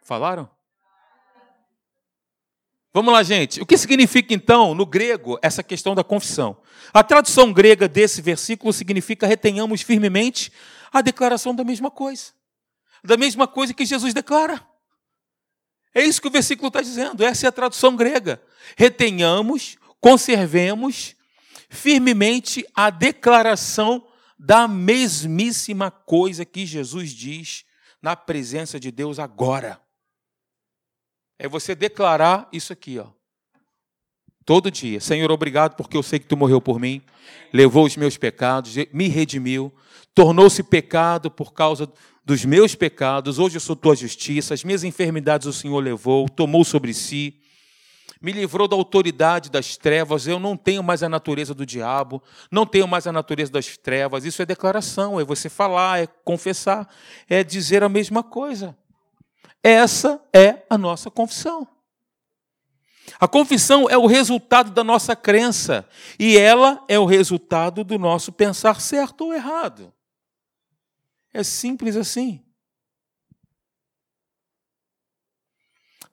Falaram? 0.00 0.48
Vamos 2.94 3.12
lá, 3.12 3.24
gente. 3.24 3.60
O 3.60 3.66
que 3.66 3.76
significa 3.76 4.32
então, 4.32 4.76
no 4.76 4.86
grego, 4.86 5.40
essa 5.42 5.60
questão 5.60 5.92
da 5.92 6.04
confissão? 6.04 6.62
A 6.94 7.02
tradução 7.02 7.52
grega 7.52 7.88
desse 7.88 8.22
versículo 8.22 8.72
significa 8.72 9.26
retenhamos 9.26 9.82
firmemente 9.82 10.52
a 10.92 11.00
declaração 11.00 11.52
da 11.52 11.64
mesma 11.64 11.90
coisa. 11.90 12.32
Da 13.02 13.16
mesma 13.16 13.48
coisa 13.48 13.74
que 13.74 13.84
Jesus 13.84 14.14
declara. 14.14 14.64
É 15.92 16.04
isso 16.04 16.22
que 16.22 16.28
o 16.28 16.32
versículo 16.32 16.68
está 16.68 16.80
dizendo, 16.80 17.24
essa 17.24 17.46
é 17.46 17.48
a 17.48 17.52
tradução 17.52 17.96
grega. 17.96 18.40
Retenhamos, 18.76 19.76
conservemos 20.00 21.16
firmemente 21.72 22.66
a 22.74 22.90
declaração 22.90 24.06
da 24.38 24.68
mesmíssima 24.68 25.90
coisa 25.90 26.44
que 26.44 26.66
Jesus 26.66 27.10
diz 27.10 27.64
na 28.00 28.14
presença 28.14 28.78
de 28.78 28.90
Deus 28.90 29.18
agora. 29.18 29.80
É 31.38 31.48
você 31.48 31.74
declarar 31.74 32.46
isso 32.52 32.74
aqui, 32.74 32.98
ó. 32.98 33.06
Todo 34.44 34.70
dia. 34.70 35.00
Senhor, 35.00 35.30
obrigado 35.30 35.74
porque 35.74 35.96
eu 35.96 36.02
sei 36.02 36.18
que 36.18 36.26
tu 36.26 36.36
morreu 36.36 36.60
por 36.60 36.78
mim, 36.78 37.00
levou 37.52 37.86
os 37.86 37.96
meus 37.96 38.18
pecados, 38.18 38.74
me 38.92 39.08
redimiu, 39.08 39.72
tornou-se 40.14 40.62
pecado 40.64 41.30
por 41.30 41.54
causa 41.54 41.90
dos 42.24 42.44
meus 42.44 42.74
pecados, 42.74 43.38
hoje 43.38 43.56
eu 43.56 43.60
sou 43.60 43.74
tua 43.74 43.96
justiça, 43.96 44.52
as 44.52 44.62
minhas 44.62 44.84
enfermidades 44.84 45.46
o 45.46 45.52
Senhor 45.52 45.78
levou, 45.78 46.28
tomou 46.28 46.64
sobre 46.64 46.92
si, 46.92 47.40
me 48.22 48.30
livrou 48.30 48.68
da 48.68 48.76
autoridade 48.76 49.50
das 49.50 49.76
trevas, 49.76 50.28
eu 50.28 50.38
não 50.38 50.56
tenho 50.56 50.82
mais 50.82 51.02
a 51.02 51.08
natureza 51.08 51.52
do 51.52 51.66
diabo, 51.66 52.22
não 52.50 52.64
tenho 52.64 52.86
mais 52.86 53.06
a 53.06 53.12
natureza 53.12 53.50
das 53.50 53.76
trevas. 53.76 54.24
Isso 54.24 54.40
é 54.40 54.46
declaração, 54.46 55.18
é 55.18 55.24
você 55.24 55.48
falar, 55.48 56.00
é 56.00 56.06
confessar, 56.06 56.88
é 57.28 57.42
dizer 57.42 57.82
a 57.82 57.88
mesma 57.88 58.22
coisa. 58.22 58.76
Essa 59.62 60.22
é 60.32 60.64
a 60.70 60.78
nossa 60.78 61.10
confissão. 61.10 61.66
A 63.18 63.26
confissão 63.26 63.90
é 63.90 63.98
o 63.98 64.06
resultado 64.06 64.70
da 64.70 64.84
nossa 64.84 65.16
crença 65.16 65.86
e 66.18 66.38
ela 66.38 66.82
é 66.88 66.98
o 66.98 67.04
resultado 67.04 67.82
do 67.82 67.98
nosso 67.98 68.32
pensar 68.32 68.80
certo 68.80 69.26
ou 69.26 69.34
errado. 69.34 69.92
É 71.34 71.42
simples 71.42 71.96
assim. 71.96 72.40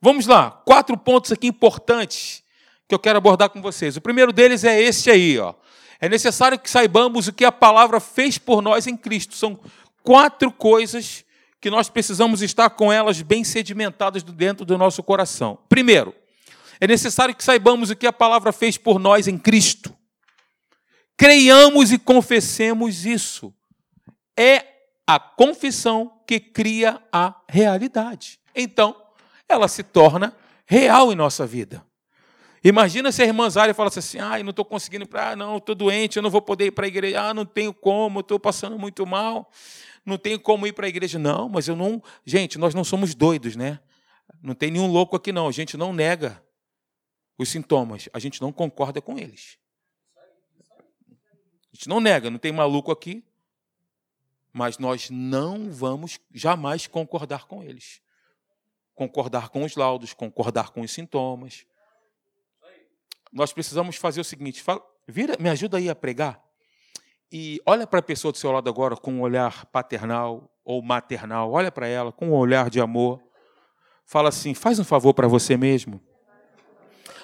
Vamos 0.00 0.26
lá, 0.26 0.50
quatro 0.64 0.96
pontos 0.96 1.30
aqui 1.30 1.46
importantes 1.46 2.42
que 2.88 2.94
eu 2.94 2.98
quero 2.98 3.18
abordar 3.18 3.50
com 3.50 3.60
vocês. 3.60 3.96
O 3.96 4.00
primeiro 4.00 4.32
deles 4.32 4.64
é 4.64 4.80
este 4.80 5.10
aí, 5.10 5.38
ó. 5.38 5.54
É 6.00 6.08
necessário 6.08 6.58
que 6.58 6.70
saibamos 6.70 7.28
o 7.28 7.32
que 7.32 7.44
a 7.44 7.52
palavra 7.52 8.00
fez 8.00 8.38
por 8.38 8.62
nós 8.62 8.86
em 8.86 8.96
Cristo. 8.96 9.36
São 9.36 9.60
quatro 10.02 10.50
coisas 10.50 11.24
que 11.60 11.70
nós 11.70 11.90
precisamos 11.90 12.40
estar 12.40 12.70
com 12.70 12.90
elas 12.90 13.20
bem 13.20 13.44
sedimentadas 13.44 14.22
dentro 14.22 14.64
do 14.64 14.78
nosso 14.78 15.02
coração. 15.02 15.58
Primeiro, 15.68 16.14
é 16.80 16.86
necessário 16.86 17.34
que 17.34 17.44
saibamos 17.44 17.90
o 17.90 17.96
que 17.96 18.06
a 18.06 18.12
palavra 18.12 18.52
fez 18.52 18.78
por 18.78 18.98
nós 18.98 19.28
em 19.28 19.36
Cristo. 19.36 19.94
Creiamos 21.18 21.92
e 21.92 21.98
confessemos 21.98 23.04
isso. 23.04 23.52
É 24.34 24.64
a 25.06 25.20
confissão 25.20 26.22
que 26.26 26.40
cria 26.40 26.98
a 27.12 27.34
realidade. 27.46 28.40
Então, 28.56 28.96
ela 29.52 29.68
se 29.68 29.82
torna 29.82 30.34
real 30.66 31.12
em 31.12 31.16
nossa 31.16 31.46
vida. 31.46 31.84
Imagina 32.62 33.10
se 33.10 33.22
a 33.22 33.24
irmã 33.24 33.48
Zária 33.48 33.74
falasse 33.74 33.98
assim: 33.98 34.18
ah, 34.18 34.42
não 34.42 34.50
estou 34.50 34.64
conseguindo 34.64 35.04
ir 35.04 35.08
para. 35.08 35.30
Ah, 35.30 35.36
não, 35.36 35.56
estou 35.56 35.74
doente, 35.74 36.16
eu 36.16 36.22
não 36.22 36.30
vou 36.30 36.42
poder 36.42 36.66
ir 36.66 36.70
para 36.70 36.84
a 36.84 36.88
igreja. 36.88 37.22
Ah, 37.22 37.34
não 37.34 37.46
tenho 37.46 37.72
como, 37.72 38.20
estou 38.20 38.38
passando 38.38 38.78
muito 38.78 39.06
mal, 39.06 39.50
não 40.04 40.18
tenho 40.18 40.38
como 40.38 40.66
ir 40.66 40.72
para 40.72 40.86
a 40.86 40.88
igreja. 40.88 41.18
Não, 41.18 41.48
mas 41.48 41.68
eu 41.68 41.74
não. 41.74 42.02
Gente, 42.24 42.58
nós 42.58 42.74
não 42.74 42.84
somos 42.84 43.14
doidos, 43.14 43.56
né? 43.56 43.80
Não 44.42 44.54
tem 44.54 44.70
nenhum 44.70 44.86
louco 44.86 45.16
aqui, 45.16 45.32
não. 45.32 45.48
A 45.48 45.52
gente 45.52 45.76
não 45.76 45.92
nega 45.92 46.42
os 47.38 47.48
sintomas, 47.48 48.08
a 48.12 48.18
gente 48.18 48.40
não 48.42 48.52
concorda 48.52 49.00
com 49.00 49.18
eles. 49.18 49.58
A 51.72 51.76
gente 51.76 51.88
não 51.88 52.00
nega, 52.00 52.30
não 52.30 52.38
tem 52.38 52.52
maluco 52.52 52.92
aqui, 52.92 53.24
mas 54.52 54.76
nós 54.76 55.08
não 55.08 55.72
vamos 55.72 56.20
jamais 56.34 56.86
concordar 56.86 57.46
com 57.46 57.62
eles. 57.62 58.02
Concordar 59.00 59.48
com 59.48 59.64
os 59.64 59.76
laudos, 59.76 60.12
concordar 60.12 60.68
com 60.68 60.82
os 60.82 60.92
sintomas. 60.92 61.64
Nós 63.32 63.50
precisamos 63.50 63.96
fazer 63.96 64.20
o 64.20 64.24
seguinte: 64.24 64.62
fala, 64.62 64.82
vira, 65.08 65.38
me 65.40 65.48
ajuda 65.48 65.78
aí 65.78 65.88
a 65.88 65.94
pregar. 65.94 66.38
E 67.32 67.62
olha 67.64 67.86
para 67.86 68.00
a 68.00 68.02
pessoa 68.02 68.30
do 68.30 68.36
seu 68.36 68.52
lado 68.52 68.68
agora 68.68 68.94
com 68.94 69.10
um 69.10 69.22
olhar 69.22 69.64
paternal 69.64 70.54
ou 70.62 70.82
maternal. 70.82 71.50
Olha 71.50 71.72
para 71.72 71.88
ela 71.88 72.12
com 72.12 72.28
um 72.28 72.34
olhar 72.34 72.68
de 72.68 72.78
amor. 72.78 73.22
Fala 74.04 74.28
assim: 74.28 74.52
faz 74.52 74.78
um 74.78 74.84
favor 74.84 75.14
para 75.14 75.26
você 75.26 75.56
mesmo. 75.56 75.98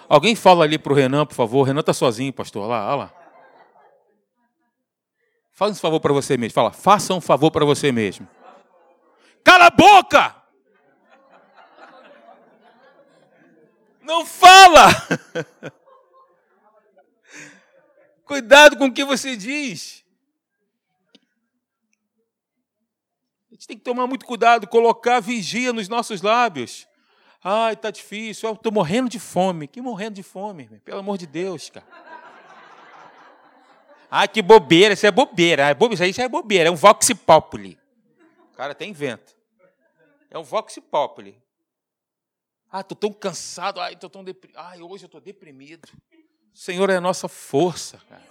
Alguém 0.09 0.35
fala 0.35 0.65
ali 0.65 0.79
para 0.79 0.95
o 0.95 0.97
Renan, 0.97 1.27
por 1.27 1.35
favor. 1.35 1.63
Renan 1.65 1.81
está 1.81 1.93
sozinho, 1.93 2.33
pastor. 2.33 2.67
Lá, 2.67 2.95
lá. 2.95 3.15
Faz 5.53 5.73
um 5.73 5.75
favor 5.75 6.01
para 6.01 6.15
você 6.15 6.39
mesmo. 6.39 6.55
Fala, 6.55 6.73
faça 6.73 7.13
um 7.13 7.21
favor 7.21 7.51
para 7.51 7.67
você 7.67 7.93
mesmo. 7.93 8.27
Cala 9.45 9.67
a 9.67 9.71
boca! 9.71 10.46
Não 14.07 14.25
fala! 14.25 14.87
Cuidado 18.25 18.77
com 18.77 18.87
o 18.87 18.93
que 18.93 19.05
você 19.05 19.37
diz. 19.37 20.05
A 23.51 23.55
gente 23.55 23.67
tem 23.67 23.77
que 23.77 23.85
tomar 23.85 24.07
muito 24.07 24.25
cuidado, 24.25 24.67
colocar 24.69 25.19
vigia 25.21 25.73
nos 25.73 25.89
nossos 25.89 26.23
lábios. 26.23 26.87
Ai, 27.43 27.73
está 27.73 27.91
difícil, 27.91 28.53
estou 28.53 28.73
morrendo 28.73 29.09
de 29.09 29.19
fome. 29.19 29.67
Que 29.67 29.81
morrendo 29.81 30.15
de 30.15 30.23
fome, 30.23 30.67
pelo 30.85 31.01
amor 31.01 31.19
de 31.19 31.27
Deus, 31.27 31.71
cara. 31.71 31.87
Ah, 34.09 34.29
que 34.29 34.41
bobeira, 34.41 34.95
isso 34.95 35.07
é 35.07 35.11
bobeira. 35.11 35.77
Isso 35.91 36.03
aí 36.03 36.13
já 36.13 36.23
é 36.25 36.29
bobeira, 36.29 36.69
é 36.69 36.73
um 36.73 36.77
vox 36.77 37.13
populi. 37.13 37.77
O 38.53 38.57
cara 38.57 38.71
até 38.73 38.85
inventa. 38.85 39.33
É 40.31 40.39
um 40.39 40.45
vox 40.45 40.79
populi. 40.91 41.46
Ah, 42.77 42.81
estou 42.81 42.95
tão 42.95 43.11
cansado, 43.11 43.81
ai, 43.81 43.95
estou 43.95 44.11
tão 44.11 44.23
deprimido. 44.23 44.59
Ai, 44.59 44.83
hoje 44.83 45.05
eu 45.05 45.07
estou 45.07 45.19
deprimido. 45.19 45.89
O 46.55 46.59
Senhor 46.59 46.91
é 46.91 46.97
a 46.97 47.01
nossa 47.01 47.27
força. 47.27 47.99
Cara. 48.07 48.23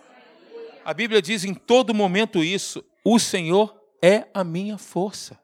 A 0.86 0.93
Bíblia 0.93 1.19
diz 1.19 1.43
em 1.43 1.55
todo 1.55 1.95
momento 1.95 2.43
isso: 2.43 2.86
o 3.03 3.17
Senhor 3.17 3.75
é 4.03 4.27
a 4.36 4.43
minha 4.43 4.77
força. 4.77 5.39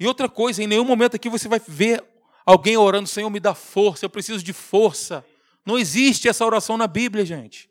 E 0.00 0.04
outra 0.04 0.28
coisa, 0.28 0.64
em 0.64 0.66
nenhum 0.66 0.84
momento 0.84 1.14
aqui 1.14 1.28
você 1.28 1.46
vai 1.46 1.60
ver 1.64 2.02
alguém 2.44 2.76
orando, 2.76 3.08
Senhor, 3.08 3.30
me 3.30 3.38
dá 3.38 3.54
força, 3.54 4.04
eu 4.04 4.10
preciso 4.10 4.42
de 4.42 4.52
força. 4.52 5.24
Não 5.64 5.78
existe 5.78 6.28
essa 6.28 6.44
oração 6.44 6.76
na 6.76 6.88
Bíblia, 6.88 7.24
gente. 7.24 7.70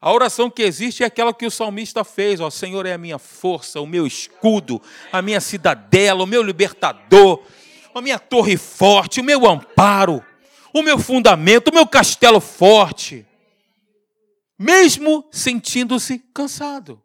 A 0.00 0.12
oração 0.12 0.48
que 0.48 0.62
existe 0.62 1.02
é 1.02 1.06
aquela 1.06 1.34
que 1.34 1.46
o 1.46 1.50
salmista 1.50 2.04
fez: 2.04 2.38
Ó 2.38 2.48
Senhor 2.48 2.86
é 2.86 2.92
a 2.92 2.98
minha 2.98 3.18
força, 3.18 3.80
o 3.80 3.86
meu 3.88 4.06
escudo, 4.06 4.80
a 5.10 5.20
minha 5.20 5.40
cidadela, 5.40 6.22
o 6.22 6.28
meu 6.28 6.44
libertador, 6.44 7.42
a 7.98 8.02
minha 8.02 8.18
torre 8.18 8.56
forte, 8.56 9.20
o 9.20 9.24
meu 9.24 9.46
amparo, 9.46 10.24
o 10.72 10.82
meu 10.82 10.98
fundamento, 10.98 11.68
o 11.68 11.74
meu 11.74 11.86
castelo 11.86 12.40
forte. 12.40 13.26
Mesmo 14.58 15.28
sentindo-se 15.32 16.18
cansado. 16.18 17.02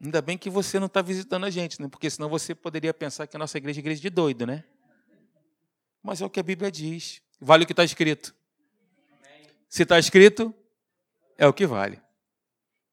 Ainda 0.00 0.20
bem 0.20 0.36
que 0.36 0.50
você 0.50 0.78
não 0.78 0.86
está 0.86 1.00
visitando 1.00 1.46
a 1.46 1.50
gente, 1.50 1.80
né? 1.80 1.88
porque 1.88 2.10
senão 2.10 2.28
você 2.28 2.54
poderia 2.54 2.92
pensar 2.92 3.26
que 3.26 3.36
a 3.36 3.38
nossa 3.38 3.56
igreja 3.56 3.80
é 3.80 3.82
igreja 3.82 4.02
de 4.02 4.10
doido, 4.10 4.46
né? 4.46 4.62
Mas 6.02 6.20
é 6.20 6.26
o 6.26 6.30
que 6.30 6.38
a 6.38 6.42
Bíblia 6.42 6.70
diz. 6.70 7.22
Vale 7.40 7.64
o 7.64 7.66
que 7.66 7.72
está 7.72 7.82
escrito. 7.84 8.34
Se 9.68 9.82
está 9.82 9.98
escrito, 9.98 10.54
é 11.38 11.46
o 11.46 11.52
que 11.52 11.66
vale. 11.66 12.00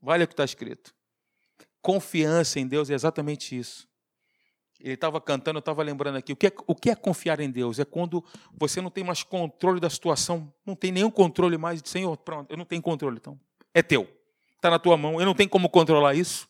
Vale 0.01 0.23
o 0.23 0.27
que 0.27 0.33
está 0.33 0.45
escrito. 0.45 0.95
Confiança 1.81 2.59
em 2.59 2.67
Deus 2.67 2.89
é 2.89 2.93
exatamente 2.93 3.57
isso. 3.57 3.90
Ele 4.83 4.95
estava 4.95 5.21
cantando, 5.21 5.57
eu 5.57 5.61
estava 5.61 5.83
lembrando 5.83 6.17
aqui. 6.17 6.33
O 6.33 6.35
que, 6.35 6.47
é, 6.47 6.51
o 6.65 6.75
que 6.75 6.89
é 6.89 6.95
confiar 6.95 7.39
em 7.39 7.49
Deus? 7.49 7.79
É 7.79 7.85
quando 7.85 8.23
você 8.57 8.81
não 8.81 8.89
tem 8.89 9.03
mais 9.03 9.21
controle 9.21 9.79
da 9.79 9.89
situação, 9.89 10.51
não 10.65 10.75
tem 10.75 10.91
nenhum 10.91 11.11
controle 11.11 11.57
mais. 11.57 11.81
Senhor, 11.85 12.17
pronto, 12.17 12.49
eu 12.49 12.57
não 12.57 12.65
tenho 12.65 12.81
controle, 12.81 13.17
então. 13.17 13.39
É 13.73 13.83
teu. 13.83 14.09
Está 14.55 14.69
na 14.69 14.79
tua 14.79 14.97
mão. 14.97 15.19
Eu 15.19 15.25
não 15.25 15.35
tenho 15.35 15.49
como 15.49 15.69
controlar 15.69 16.15
isso. 16.15 16.49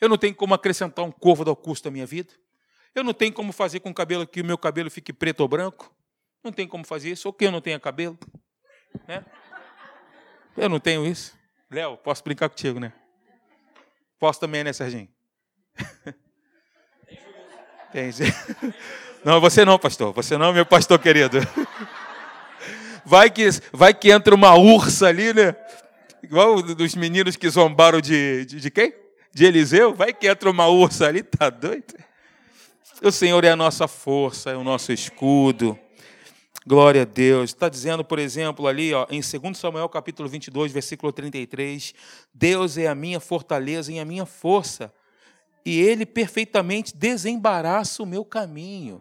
Eu 0.00 0.08
não 0.08 0.16
tenho 0.16 0.34
como 0.34 0.54
acrescentar 0.54 1.04
um 1.04 1.12
corvo 1.12 1.48
ao 1.48 1.54
custo 1.54 1.84
da 1.84 1.90
minha 1.90 2.06
vida. 2.06 2.32
Eu 2.94 3.04
não 3.04 3.12
tenho 3.12 3.32
como 3.32 3.52
fazer 3.52 3.80
com 3.80 3.90
o 3.90 3.94
cabelo 3.94 4.26
que 4.26 4.40
o 4.40 4.44
meu 4.44 4.56
cabelo 4.56 4.90
fique 4.90 5.12
preto 5.12 5.40
ou 5.40 5.48
branco. 5.48 5.94
Não 6.42 6.52
tem 6.52 6.66
como 6.66 6.84
fazer 6.84 7.10
isso. 7.10 7.28
Ou 7.28 7.32
que 7.32 7.44
eu 7.44 7.50
não 7.50 7.60
tenha 7.60 7.78
cabelo. 7.78 8.18
Né? 9.06 9.24
Eu 10.56 10.68
não 10.68 10.80
tenho 10.80 11.06
isso. 11.06 11.36
Léo, 11.70 11.96
posso 11.98 12.22
brincar 12.22 12.48
contigo, 12.48 12.78
né? 12.78 12.92
Posso 14.18 14.40
também, 14.40 14.62
né, 14.64 14.72
Serginho? 14.72 15.08
Entendi. 17.94 18.24
Não, 19.24 19.40
você 19.40 19.64
não, 19.64 19.78
pastor. 19.78 20.12
Você 20.12 20.36
não, 20.36 20.52
meu 20.52 20.66
pastor 20.66 20.98
querido. 20.98 21.38
Vai 23.06 23.30
que, 23.30 23.48
vai 23.70 23.92
que 23.92 24.10
entra 24.10 24.34
uma 24.34 24.54
ursa 24.54 25.08
ali, 25.08 25.34
né? 25.34 25.54
Igual 26.22 26.62
dos 26.62 26.94
meninos 26.94 27.36
que 27.36 27.48
zombaram 27.50 28.00
de, 28.00 28.46
de, 28.46 28.60
de 28.60 28.70
quem? 28.70 28.94
De 29.30 29.44
Eliseu. 29.44 29.94
Vai 29.94 30.12
que 30.12 30.26
entra 30.26 30.50
uma 30.50 30.68
ursa 30.68 31.06
ali, 31.06 31.22
tá 31.22 31.50
doido? 31.50 31.94
O 33.02 33.12
Senhor 33.12 33.44
é 33.44 33.50
a 33.50 33.56
nossa 33.56 33.86
força, 33.86 34.50
é 34.50 34.56
o 34.56 34.64
nosso 34.64 34.90
escudo. 34.90 35.78
Glória 36.66 37.02
a 37.02 37.04
Deus. 37.04 37.50
Está 37.50 37.68
dizendo, 37.68 38.02
por 38.02 38.18
exemplo, 38.18 38.66
ali 38.66 38.94
ó, 38.94 39.06
em 39.10 39.20
2 39.20 39.56
Samuel 39.56 39.88
capítulo 39.90 40.26
22, 40.26 40.72
versículo 40.72 41.12
33, 41.12 41.94
Deus 42.32 42.78
é 42.78 42.86
a 42.86 42.94
minha 42.94 43.20
fortaleza 43.20 43.92
e 43.92 43.98
a 43.98 44.04
minha 44.04 44.24
força 44.24 44.90
e 45.64 45.80
ele 45.80 46.04
perfeitamente 46.04 46.96
desembaraça 46.96 48.02
o 48.02 48.06
meu 48.06 48.24
caminho. 48.24 49.00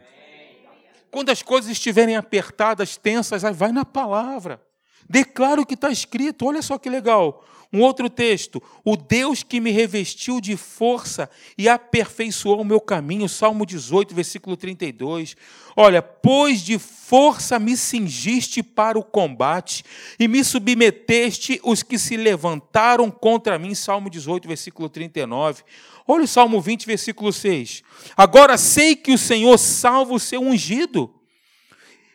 Quando 1.12 1.30
as 1.30 1.44
coisas 1.44 1.70
estiverem 1.70 2.16
apertadas, 2.16 2.98
tensas, 2.98 3.44
vai 3.56 3.72
na 3.72 3.86
palavra. 3.86 4.62
Declara 5.10 5.62
o 5.62 5.66
que 5.66 5.74
está 5.74 5.90
escrito. 5.90 6.46
Olha 6.46 6.62
só 6.62 6.78
que 6.78 6.90
legal. 6.90 7.44
Um 7.74 7.82
outro 7.82 8.08
texto. 8.08 8.62
O 8.86 8.96
Deus 8.96 9.42
que 9.42 9.60
me 9.60 9.72
revestiu 9.72 10.40
de 10.40 10.56
força 10.56 11.28
e 11.58 11.68
aperfeiçoou 11.68 12.62
o 12.62 12.66
meu 12.66 12.80
caminho. 12.80 13.28
Salmo 13.28 13.66
18, 13.66 14.14
versículo 14.14 14.56
32. 14.56 15.36
Olha, 15.76 16.00
pois 16.00 16.62
de 16.62 16.78
força 16.78 17.58
me 17.58 17.76
cingiste 17.76 18.62
para 18.62 19.00
o 19.00 19.04
combate 19.04 19.84
e 20.20 20.28
me 20.28 20.44
submeteste 20.44 21.60
os 21.64 21.82
que 21.82 21.98
se 21.98 22.16
levantaram 22.16 23.10
contra 23.10 23.58
mim. 23.58 23.74
Salmo 23.74 24.08
18, 24.08 24.48
versículo 24.48 24.88
39. 24.88 25.64
Olha 26.08 26.26
o 26.26 26.28
Salmo 26.28 26.62
20, 26.62 26.86
versículo 26.86 27.34
6. 27.34 27.82
Agora 28.16 28.56
sei 28.56 28.96
que 28.96 29.14
o 29.14 29.18
Senhor 29.18 29.58
salva 29.58 30.14
o 30.14 30.20
seu 30.20 30.42
ungido. 30.42 31.12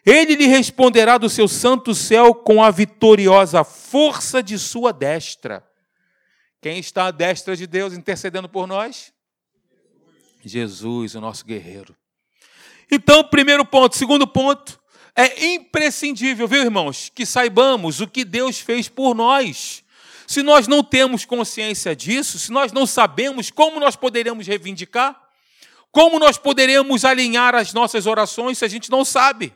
Ele 0.04 0.34
lhe 0.34 0.46
responderá 0.46 1.18
do 1.18 1.28
seu 1.28 1.48
santo 1.48 1.94
céu 1.94 2.34
com 2.34 2.62
a 2.62 2.70
vitoriosa 2.70 3.64
força 3.64 4.42
de 4.42 4.58
sua 4.58 4.92
destra. 4.92 5.64
Quem 6.60 6.78
está 6.78 7.06
à 7.06 7.10
destra 7.10 7.56
de 7.56 7.66
Deus 7.66 7.92
intercedendo 7.92 8.48
por 8.48 8.66
nós? 8.66 9.12
Jesus, 10.44 11.14
o 11.14 11.20
nosso 11.20 11.44
guerreiro. 11.44 11.96
Então, 12.90 13.22
primeiro 13.24 13.64
ponto. 13.64 13.96
Segundo 13.96 14.26
ponto, 14.26 14.80
é 15.14 15.46
imprescindível, 15.46 16.48
viu, 16.48 16.62
irmãos, 16.62 17.10
que 17.14 17.26
saibamos 17.26 18.00
o 18.00 18.06
que 18.06 18.24
Deus 18.24 18.58
fez 18.60 18.88
por 18.88 19.14
nós. 19.14 19.84
Se 20.26 20.42
nós 20.42 20.68
não 20.68 20.82
temos 20.82 21.24
consciência 21.24 21.94
disso, 21.96 22.38
se 22.38 22.52
nós 22.52 22.72
não 22.72 22.86
sabemos 22.86 23.50
como 23.50 23.80
nós 23.80 23.96
poderemos 23.96 24.46
reivindicar, 24.46 25.20
como 25.90 26.18
nós 26.18 26.36
poderemos 26.38 27.04
alinhar 27.04 27.54
as 27.54 27.72
nossas 27.72 28.06
orações 28.06 28.58
se 28.58 28.64
a 28.64 28.68
gente 28.68 28.90
não 28.90 29.04
sabe? 29.04 29.54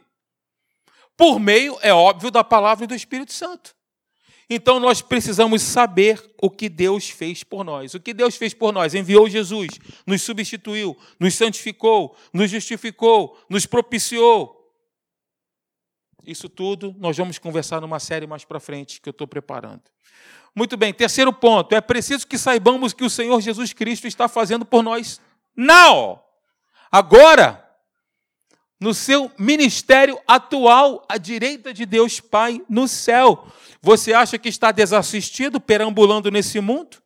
Por 1.16 1.38
meio, 1.38 1.78
é 1.82 1.92
óbvio, 1.92 2.30
da 2.30 2.42
palavra 2.42 2.86
do 2.86 2.94
Espírito 2.94 3.32
Santo. 3.32 3.74
Então 4.48 4.78
nós 4.78 5.00
precisamos 5.00 5.62
saber 5.62 6.22
o 6.40 6.50
que 6.50 6.68
Deus 6.68 7.08
fez 7.08 7.42
por 7.42 7.64
nós. 7.64 7.94
O 7.94 8.00
que 8.00 8.12
Deus 8.12 8.36
fez 8.36 8.52
por 8.52 8.72
nós? 8.72 8.94
Enviou 8.94 9.28
Jesus, 9.28 9.68
nos 10.06 10.22
substituiu, 10.22 10.96
nos 11.18 11.34
santificou, 11.34 12.16
nos 12.32 12.50
justificou, 12.50 13.38
nos 13.48 13.64
propiciou. 13.64 14.58
Isso 16.26 16.48
tudo 16.48 16.94
nós 16.98 17.16
vamos 17.16 17.38
conversar 17.38 17.80
numa 17.80 17.98
série 17.98 18.26
mais 18.26 18.44
para 18.44 18.60
frente 18.60 19.00
que 19.00 19.08
eu 19.08 19.12
estou 19.12 19.26
preparando. 19.26 19.82
Muito 20.54 20.76
bem, 20.76 20.92
terceiro 20.92 21.32
ponto: 21.32 21.74
é 21.74 21.80
preciso 21.80 22.26
que 22.26 22.36
saibamos 22.36 22.92
que 22.92 23.04
o 23.04 23.10
Senhor 23.10 23.40
Jesus 23.40 23.72
Cristo 23.72 24.06
está 24.06 24.28
fazendo 24.28 24.64
por 24.64 24.82
nós. 24.82 25.20
Não! 25.56 26.22
Agora, 26.90 27.61
no 28.82 28.92
seu 28.92 29.30
ministério 29.38 30.20
atual, 30.26 31.06
à 31.08 31.16
direita 31.16 31.72
de 31.72 31.86
Deus 31.86 32.18
Pai 32.18 32.60
no 32.68 32.88
céu. 32.88 33.46
Você 33.80 34.12
acha 34.12 34.36
que 34.36 34.48
está 34.48 34.72
desassistido, 34.72 35.60
perambulando 35.60 36.30
nesse 36.30 36.60
mundo? 36.60 37.00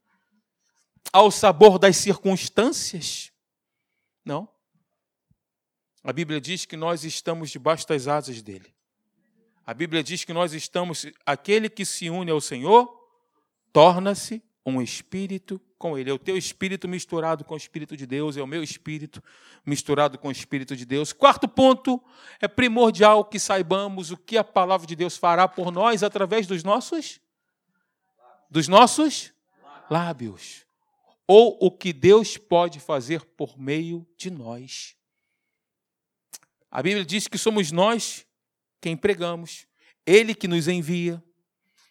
Ao 1.13 1.31
sabor 1.31 1.79
das 1.79 1.97
circunstâncias? 1.99 3.31
Não. 4.25 4.49
A 6.03 6.13
Bíblia 6.13 6.41
diz 6.41 6.65
que 6.65 6.77
nós 6.77 7.05
estamos 7.05 7.51
debaixo 7.51 7.87
das 7.87 8.09
asas 8.09 8.41
dele. 8.41 8.75
A 9.67 9.75
Bíblia 9.75 10.03
diz 10.03 10.25
que 10.25 10.33
nós 10.33 10.55
estamos, 10.55 11.07
aquele 11.27 11.69
que 11.69 11.85
se 11.85 12.09
une 12.09 12.31
ao 12.31 12.41
Senhor, 12.41 12.89
torna-se 13.71 14.43
um 14.65 14.81
espírito 14.81 15.61
com 15.79 15.99
ele. 15.99 16.11
É 16.11 16.13
o 16.13 16.19
teu 16.19 16.37
espírito 16.37 16.89
misturado 16.89 17.45
com 17.45 17.55
o 17.55 17.57
espírito 17.57 17.97
de 17.97 18.07
Deus, 18.07 18.37
é 18.37 18.43
o 18.43 18.47
meu 18.47 18.63
espírito 18.63 19.23
misturado 19.65 20.19
com 20.19 20.29
o 20.29 20.33
espírito 20.33 20.77
de 20.77 20.85
Deus. 20.85 21.13
Quarto 21.13 21.49
ponto, 21.49 22.03
é 22.41 22.49
primordial 22.49 23.25
que 23.25 23.39
saibamos 23.39 24.11
o 24.11 24.17
que 24.17 24.37
a 24.37 24.45
palavra 24.45 24.87
de 24.87 24.97
Deus 24.97 25.17
fará 25.17 25.47
por 25.47 25.71
nós 25.71 26.03
através 26.03 26.47
dos 26.47 26.63
nossos 26.63 27.21
dos 28.51 28.69
nossos 28.69 29.33
lábios. 29.91 30.65
Ou 31.27 31.59
o 31.61 31.71
que 31.71 31.93
Deus 31.93 32.37
pode 32.37 32.79
fazer 32.79 33.25
por 33.25 33.59
meio 33.59 34.07
de 34.17 34.31
nós. 34.31 34.97
A 36.71 36.81
Bíblia 36.83 37.05
diz 37.05 37.27
que 37.27 37.37
somos 37.37 37.73
nós 37.73 38.25
quem 38.81 38.97
pregamos, 38.97 39.67
ele 40.05 40.35
que 40.35 40.47
nos 40.47 40.69
envia, 40.69 41.23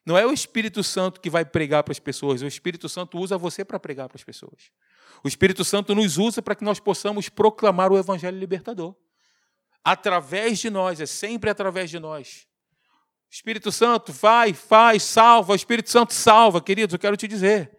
não 0.05 0.17
é 0.17 0.25
o 0.25 0.31
Espírito 0.31 0.83
Santo 0.83 1.19
que 1.19 1.29
vai 1.29 1.43
pregar 1.43 1.83
para 1.83 1.91
as 1.91 1.99
pessoas, 1.99 2.41
o 2.41 2.47
Espírito 2.47 2.87
Santo 2.87 3.17
usa 3.17 3.37
você 3.37 3.65
para 3.65 3.79
pregar 3.79 4.07
para 4.07 4.17
as 4.17 4.23
pessoas. 4.23 4.71
O 5.23 5.27
Espírito 5.27 5.63
Santo 5.63 5.95
nos 5.95 6.17
usa 6.17 6.41
para 6.41 6.53
que 6.55 6.63
nós 6.63 6.79
possamos 6.79 7.29
proclamar 7.29 7.91
o 7.91 7.97
Evangelho 7.97 8.37
libertador. 8.37 8.95
Através 9.83 10.59
de 10.59 10.69
nós, 10.69 11.01
é 11.01 11.05
sempre 11.05 11.49
através 11.49 11.89
de 11.89 11.97
nós. 11.97 12.47
O 13.31 13.33
Espírito 13.33 13.71
Santo 13.71 14.13
vai, 14.13 14.53
faz, 14.53 15.03
salva. 15.03 15.53
O 15.53 15.55
Espírito 15.55 15.89
Santo 15.89 16.13
salva, 16.13 16.61
queridos, 16.61 16.93
eu 16.93 16.99
quero 16.99 17.17
te 17.17 17.27
dizer 17.27 17.75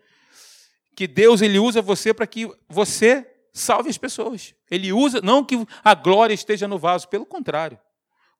que 0.96 1.06
Deus 1.06 1.42
ele 1.42 1.58
usa 1.58 1.80
você 1.82 2.12
para 2.12 2.26
que 2.26 2.50
você 2.68 3.30
salve 3.52 3.90
as 3.90 3.98
pessoas. 3.98 4.54
Ele 4.70 4.92
usa, 4.92 5.20
não 5.20 5.44
que 5.44 5.54
a 5.84 5.94
glória 5.94 6.34
esteja 6.34 6.66
no 6.66 6.78
vaso, 6.78 7.08
pelo 7.08 7.26
contrário. 7.26 7.78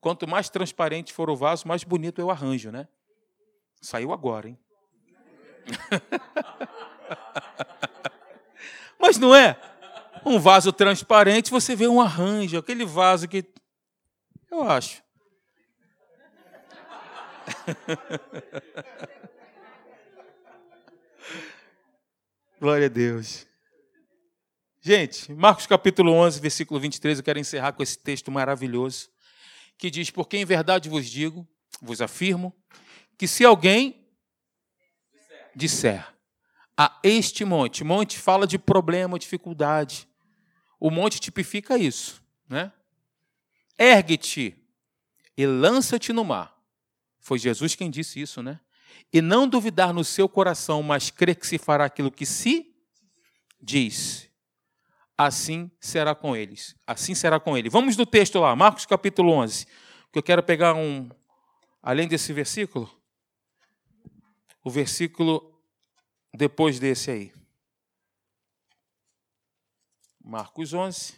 Quanto 0.01 0.27
mais 0.27 0.49
transparente 0.49 1.13
for 1.13 1.31
o 1.31 1.37
vaso, 1.37 1.69
mais 1.69 1.85
bonito 1.85 2.21
é 2.21 2.25
o 2.25 2.31
arranjo, 2.31 2.71
né? 2.71 2.89
Saiu 3.81 4.13
agora, 4.13 4.49
hein? 4.49 4.59
Mas 8.99 9.19
não 9.19 9.35
é? 9.35 9.61
Um 10.25 10.39
vaso 10.39 10.73
transparente, 10.73 11.51
você 11.51 11.77
vê 11.77 11.87
um 11.87 12.01
arranjo, 12.01 12.59
aquele 12.59 12.85
vaso 12.85 13.29
que. 13.29 13.45
Eu 14.51 14.63
acho. 14.63 15.03
Glória 22.61 22.87
a 22.87 22.89
Deus. 22.89 23.47
Gente, 24.81 25.33
Marcos 25.33 25.67
capítulo 25.67 26.13
11, 26.13 26.41
versículo 26.41 26.81
23, 26.81 27.19
eu 27.19 27.25
quero 27.25 27.39
encerrar 27.39 27.73
com 27.73 27.83
esse 27.83 27.99
texto 27.99 28.31
maravilhoso, 28.31 29.11
que 29.77 29.91
diz: 29.91 30.11
Porque 30.11 30.37
em 30.37 30.45
verdade 30.45 30.89
vos 30.89 31.07
digo, 31.07 31.47
vos 31.83 32.01
afirmo, 32.01 32.55
que 33.19 33.27
se 33.27 33.45
alguém 33.45 34.07
disser 35.55 36.07
a 36.77 36.99
este 37.03 37.45
monte, 37.45 37.83
monte 37.83 38.19
fala 38.19 38.47
de 38.47 38.59
problema, 38.59 39.19
dificuldade, 39.19 40.07
o 40.79 40.91
monte 40.91 41.19
tipifica 41.19 41.79
isso, 41.79 42.23
né? 42.49 42.71
Ergue-te 43.79 44.55
e 45.37 45.47
lança-te 45.47 46.13
no 46.13 46.25
mar. 46.25 46.55
Foi 47.19 47.39
Jesus 47.39 47.75
quem 47.75 47.91
disse 47.91 48.21
isso, 48.21 48.43
né? 48.43 48.61
E 49.13 49.23
não 49.23 49.49
duvidar 49.49 49.93
no 49.93 50.05
seu 50.05 50.29
coração, 50.29 50.83
mas 50.83 51.11
crer 51.11 51.37
que 51.37 51.47
se 51.47 51.59
fará 51.59 51.87
aquilo 51.87 52.11
que 52.11 52.27
se 52.27 52.75
diz. 53.61 54.31
Assim 55.17 55.71
será 55.81 56.15
com 56.15 56.37
eles. 56.37 56.77
Assim 56.87 57.15
será 57.15 57.41
com 57.41 57.57
ele. 57.57 57.71
Vamos 57.71 57.97
no 57.97 58.05
texto 58.05 58.39
lá, 58.39 58.55
Marcos 58.55 58.85
capítulo 58.85 59.33
11, 59.33 59.67
que 60.13 60.19
eu 60.19 60.23
quero 60.23 60.43
pegar 60.43 60.75
um 60.75 61.09
além 61.83 62.09
desse 62.09 62.33
versículo, 62.33 62.91
o 64.67 64.71
versículo 64.71 65.57
depois 66.35 66.81
desse 66.81 67.09
aí. 67.09 67.33
Marcos 70.21 70.75
11. 70.75 71.15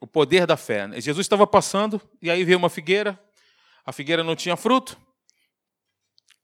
O 0.00 0.06
poder 0.08 0.48
da 0.48 0.56
fé. 0.56 0.88
Né? 0.88 1.00
Jesus 1.00 1.26
estava 1.26 1.46
passando 1.46 2.02
e 2.20 2.28
aí 2.28 2.42
veio 2.42 2.58
uma 2.58 2.68
figueira. 2.68 3.16
A 3.86 3.92
figueira 3.92 4.24
não 4.24 4.34
tinha 4.34 4.56
fruto. 4.56 5.00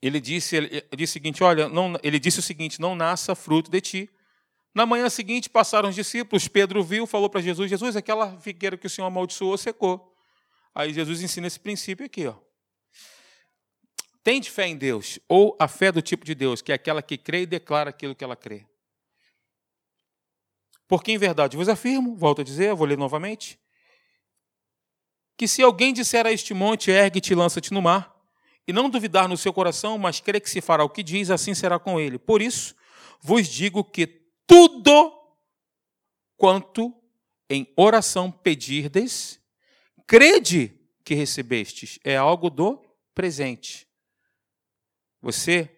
Ele 0.00 0.20
disse, 0.20 0.54
ele 0.54 0.80
disse 0.96 1.10
o 1.10 1.14
seguinte: 1.14 1.42
Olha, 1.42 1.68
não, 1.68 1.98
ele 2.04 2.20
disse 2.20 2.38
o 2.38 2.42
seguinte: 2.42 2.80
Não 2.80 2.94
nasça 2.94 3.34
fruto 3.34 3.68
de 3.68 3.80
ti. 3.80 4.10
Na 4.72 4.86
manhã 4.86 5.10
seguinte 5.10 5.50
passaram 5.50 5.88
os 5.88 5.94
discípulos. 5.96 6.46
Pedro 6.46 6.84
viu, 6.84 7.04
falou 7.04 7.28
para 7.28 7.40
Jesus: 7.40 7.68
Jesus, 7.68 7.96
aquela 7.96 8.38
figueira 8.38 8.78
que 8.78 8.86
o 8.86 8.90
Senhor 8.90 9.08
amaldiçoou 9.08 9.58
secou. 9.58 10.15
Aí 10.76 10.92
Jesus 10.92 11.22
ensina 11.22 11.46
esse 11.46 11.58
princípio 11.58 12.04
aqui, 12.04 12.26
ó. 12.26 12.34
Tende 14.22 14.50
fé 14.50 14.66
em 14.66 14.76
Deus, 14.76 15.18
ou 15.26 15.56
a 15.58 15.66
fé 15.66 15.90
do 15.90 16.02
tipo 16.02 16.22
de 16.22 16.34
Deus, 16.34 16.60
que 16.60 16.70
é 16.70 16.74
aquela 16.74 17.00
que 17.00 17.16
crê 17.16 17.42
e 17.42 17.46
declara 17.46 17.88
aquilo 17.88 18.14
que 18.14 18.22
ela 18.22 18.36
crê. 18.36 18.66
Porque 20.86 21.12
em 21.12 21.16
verdade 21.16 21.56
vos 21.56 21.70
afirmo, 21.70 22.14
volto 22.14 22.42
a 22.42 22.44
dizer, 22.44 22.74
vou 22.74 22.86
ler 22.86 22.98
novamente, 22.98 23.58
que 25.34 25.48
se 25.48 25.62
alguém 25.62 25.94
disser 25.94 26.26
a 26.26 26.30
este 26.30 26.52
monte, 26.52 26.90
ergue-te 26.90 27.32
e 27.32 27.34
lança-te 27.34 27.72
no 27.72 27.80
mar, 27.80 28.14
e 28.68 28.72
não 28.72 28.90
duvidar 28.90 29.26
no 29.26 29.36
seu 29.38 29.54
coração, 29.54 29.96
mas 29.96 30.20
crê 30.20 30.38
que 30.38 30.50
se 30.50 30.60
fará 30.60 30.84
o 30.84 30.90
que 30.90 31.02
diz, 31.02 31.30
assim 31.30 31.54
será 31.54 31.78
com 31.78 31.98
ele. 31.98 32.18
Por 32.18 32.42
isso, 32.42 32.76
vos 33.18 33.48
digo 33.48 33.82
que 33.82 34.06
tudo 34.46 35.10
quanto 36.36 36.94
em 37.48 37.72
oração 37.76 38.30
pedirdes, 38.30 39.40
crede 40.06 40.78
que 41.04 41.14
recebestes. 41.14 41.98
É 42.04 42.16
algo 42.16 42.50
do 42.50 42.84
presente. 43.14 43.86
Você 45.22 45.70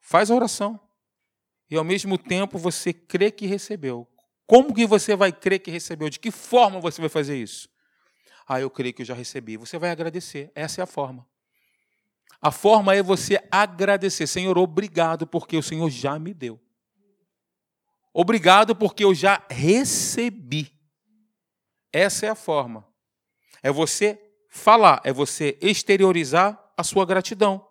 faz 0.00 0.30
a 0.30 0.34
oração 0.34 0.80
e 1.70 1.76
ao 1.76 1.84
mesmo 1.84 2.16
tempo 2.16 2.58
você 2.58 2.92
crê 2.92 3.30
que 3.30 3.46
recebeu. 3.46 4.08
Como 4.46 4.74
que 4.74 4.86
você 4.86 5.14
vai 5.14 5.30
crer 5.30 5.58
que 5.58 5.70
recebeu? 5.70 6.08
De 6.08 6.18
que 6.18 6.30
forma 6.30 6.80
você 6.80 7.00
vai 7.00 7.10
fazer 7.10 7.36
isso? 7.36 7.68
Ah, 8.46 8.58
eu 8.58 8.70
creio 8.70 8.94
que 8.94 9.02
eu 9.02 9.06
já 9.06 9.14
recebi. 9.14 9.58
Você 9.58 9.78
vai 9.78 9.90
agradecer. 9.90 10.50
Essa 10.54 10.80
é 10.80 10.84
a 10.84 10.86
forma. 10.86 11.28
A 12.40 12.50
forma 12.50 12.94
é 12.94 13.02
você 13.02 13.38
agradecer. 13.50 14.26
Senhor, 14.26 14.56
obrigado 14.56 15.26
porque 15.26 15.56
o 15.56 15.62
Senhor 15.62 15.90
já 15.90 16.18
me 16.18 16.32
deu. 16.32 16.58
Obrigado 18.10 18.74
porque 18.74 19.04
eu 19.04 19.14
já 19.14 19.44
recebi. 19.50 20.72
Essa 21.92 22.26
é 22.26 22.28
a 22.30 22.34
forma. 22.34 22.87
É 23.62 23.70
você 23.70 24.20
falar, 24.48 25.00
é 25.04 25.12
você 25.12 25.58
exteriorizar 25.60 26.58
a 26.76 26.84
sua 26.84 27.04
gratidão. 27.04 27.66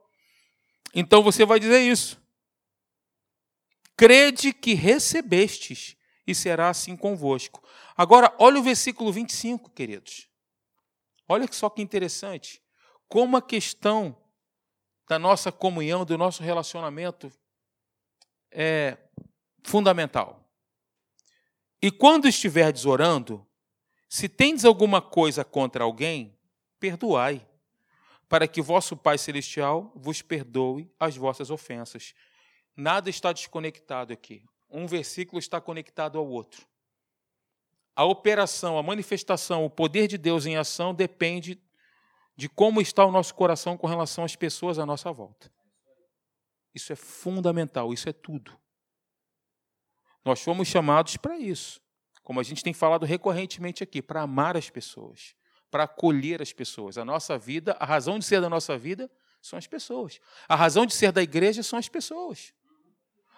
Então 0.93 1.23
você 1.23 1.45
vai 1.45 1.59
dizer 1.59 1.79
isso. 1.79 2.21
Crede 3.95 4.53
que 4.53 4.73
recebestes 4.73 5.95
e 6.25 6.35
será 6.35 6.69
assim 6.69 6.95
convosco. 6.95 7.63
Agora, 7.95 8.35
olha 8.37 8.59
o 8.59 8.63
versículo 8.63 9.11
25, 9.11 9.71
queridos. 9.71 10.29
Olha 11.27 11.47
só 11.51 11.69
que 11.69 11.81
interessante. 11.81 12.61
Como 13.07 13.37
a 13.37 13.41
questão 13.41 14.15
da 15.07 15.17
nossa 15.17 15.51
comunhão, 15.51 16.05
do 16.05 16.17
nosso 16.17 16.43
relacionamento 16.43 17.31
é 18.51 18.97
fundamental. 19.63 20.45
E 21.81 21.89
quando 21.89 22.27
estiverdes 22.27 22.85
orando, 22.85 23.46
se 24.09 24.29
tendes 24.29 24.63
alguma 24.63 25.01
coisa 25.01 25.43
contra 25.43 25.83
alguém, 25.83 26.37
perdoai, 26.79 27.45
para 28.29 28.47
que 28.47 28.61
vosso 28.61 28.95
Pai 28.95 29.17
Celestial 29.17 29.91
vos 29.95 30.21
perdoe 30.21 30.89
as 30.99 31.15
vossas 31.15 31.49
ofensas. 31.49 32.13
Nada 32.75 33.09
está 33.09 33.31
desconectado 33.31 34.13
aqui. 34.13 34.43
Um 34.69 34.85
versículo 34.85 35.39
está 35.39 35.59
conectado 35.61 36.17
ao 36.17 36.27
outro. 36.27 36.67
A 37.95 38.05
operação, 38.05 38.77
a 38.77 38.83
manifestação, 38.83 39.65
o 39.65 39.69
poder 39.69 40.07
de 40.07 40.17
Deus 40.17 40.45
em 40.45 40.55
ação 40.55 40.93
depende 40.93 41.59
de 42.35 42.47
como 42.47 42.79
está 42.79 43.03
o 43.03 43.11
nosso 43.11 43.33
coração 43.33 43.75
com 43.75 43.87
relação 43.87 44.23
às 44.23 44.35
pessoas 44.35 44.77
à 44.77 44.85
nossa 44.85 45.11
volta. 45.11 45.51
Isso 46.75 46.93
é 46.93 46.95
fundamental, 46.95 47.91
isso 47.91 48.07
é 48.07 48.13
tudo. 48.13 48.55
Nós 50.23 50.41
fomos 50.41 50.67
chamados 50.67 51.17
para 51.17 51.39
isso, 51.39 51.81
como 52.27 52.41
a 52.41 52.43
gente 52.43 52.61
tem 52.61 52.73
falado 52.73 53.05
recorrentemente 53.05 53.81
aqui, 53.81 54.01
para 54.01 54.21
amar 54.21 54.57
as 54.57 54.69
pessoas, 54.69 55.33
para 55.71 55.83
acolher 55.83 56.41
as 56.41 56.51
pessoas. 56.51 56.97
A 56.97 57.05
nossa 57.05 57.37
vida, 57.37 57.71
a 57.79 57.85
razão 57.85 58.19
de 58.19 58.25
ser 58.25 58.41
da 58.41 58.49
nossa 58.49 58.77
vida 58.77 59.09
são 59.41 59.57
as 59.57 59.65
pessoas. 59.65 60.19
A 60.45 60.53
razão 60.53 60.85
de 60.85 60.93
ser 60.93 61.13
da 61.13 61.23
igreja 61.23 61.63
são 61.63 61.79
as 61.79 61.87
pessoas. 61.87 62.53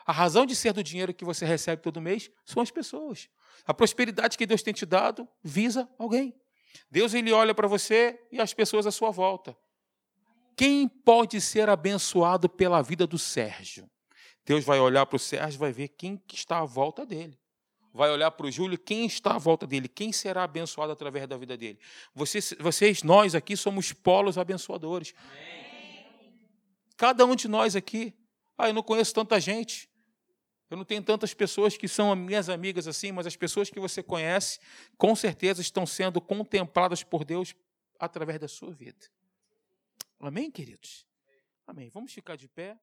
A 0.07 0.11
razão 0.11 0.43
de 0.43 0.55
ser 0.55 0.73
do 0.73 0.83
dinheiro 0.83 1.13
que 1.13 1.23
você 1.23 1.45
recebe 1.45 1.83
todo 1.83 2.01
mês 2.01 2.31
são 2.43 2.63
as 2.63 2.71
pessoas. 2.71 3.29
A 3.63 3.75
prosperidade 3.75 4.35
que 4.35 4.47
Deus 4.47 4.63
tem 4.63 4.73
te 4.73 4.87
dado 4.87 5.29
visa 5.43 5.87
alguém. 5.99 6.35
Deus 6.89 7.13
ele 7.13 7.31
olha 7.31 7.53
para 7.53 7.67
você 7.67 8.19
e 8.31 8.41
as 8.41 8.55
pessoas 8.55 8.87
à 8.87 8.91
sua 8.91 9.11
volta. 9.11 9.55
Quem 10.57 10.87
pode 10.87 11.39
ser 11.41 11.69
abençoado 11.69 12.49
pela 12.49 12.81
vida 12.81 13.05
do 13.05 13.19
Sérgio? 13.19 13.87
Deus 14.43 14.65
vai 14.65 14.79
olhar 14.79 15.05
para 15.05 15.17
o 15.17 15.19
Sérgio, 15.19 15.59
vai 15.59 15.71
ver 15.71 15.89
quem 15.89 16.19
está 16.33 16.57
à 16.57 16.65
volta 16.65 17.05
dele. 17.05 17.38
Vai 17.99 18.11
olhar 18.11 18.31
para 18.31 18.45
o 18.45 18.51
Júlio, 18.51 18.79
quem 18.79 19.05
está 19.05 19.35
à 19.35 19.37
volta 19.37 19.67
dele, 19.67 19.89
quem 19.89 20.13
será 20.13 20.45
abençoado 20.45 20.89
através 20.89 21.27
da 21.27 21.35
vida 21.35 21.57
dele. 21.57 21.77
Vocês, 22.15 22.55
vocês 22.57 23.03
nós 23.03 23.35
aqui 23.35 23.57
somos 23.57 23.91
polos 23.91 24.37
abençoadores. 24.37 25.13
Cada 26.95 27.25
um 27.25 27.35
de 27.35 27.49
nós 27.49 27.75
aqui. 27.75 28.13
Ah, 28.57 28.69
eu 28.69 28.73
não 28.73 28.81
conheço 28.81 29.13
tanta 29.13 29.37
gente. 29.37 29.89
Eu 30.69 30.77
não 30.77 30.85
tenho 30.85 31.03
tantas 31.03 31.33
pessoas 31.33 31.75
que 31.75 31.89
são 31.89 32.15
minhas 32.15 32.47
amigas 32.47 32.87
assim, 32.87 33.11
mas 33.11 33.27
as 33.27 33.35
pessoas 33.35 33.69
que 33.69 33.81
você 33.81 34.01
conhece, 34.01 34.61
com 34.97 35.13
certeza 35.13 35.59
estão 35.59 35.85
sendo 35.85 36.21
contempladas 36.21 37.03
por 37.03 37.25
Deus 37.25 37.53
através 37.99 38.39
da 38.39 38.47
sua 38.47 38.71
vida. 38.71 39.07
Amém, 40.21 40.49
queridos? 40.49 41.05
Amém. 41.67 41.89
Vamos 41.89 42.13
ficar 42.13 42.37
de 42.37 42.47
pé. 42.47 42.79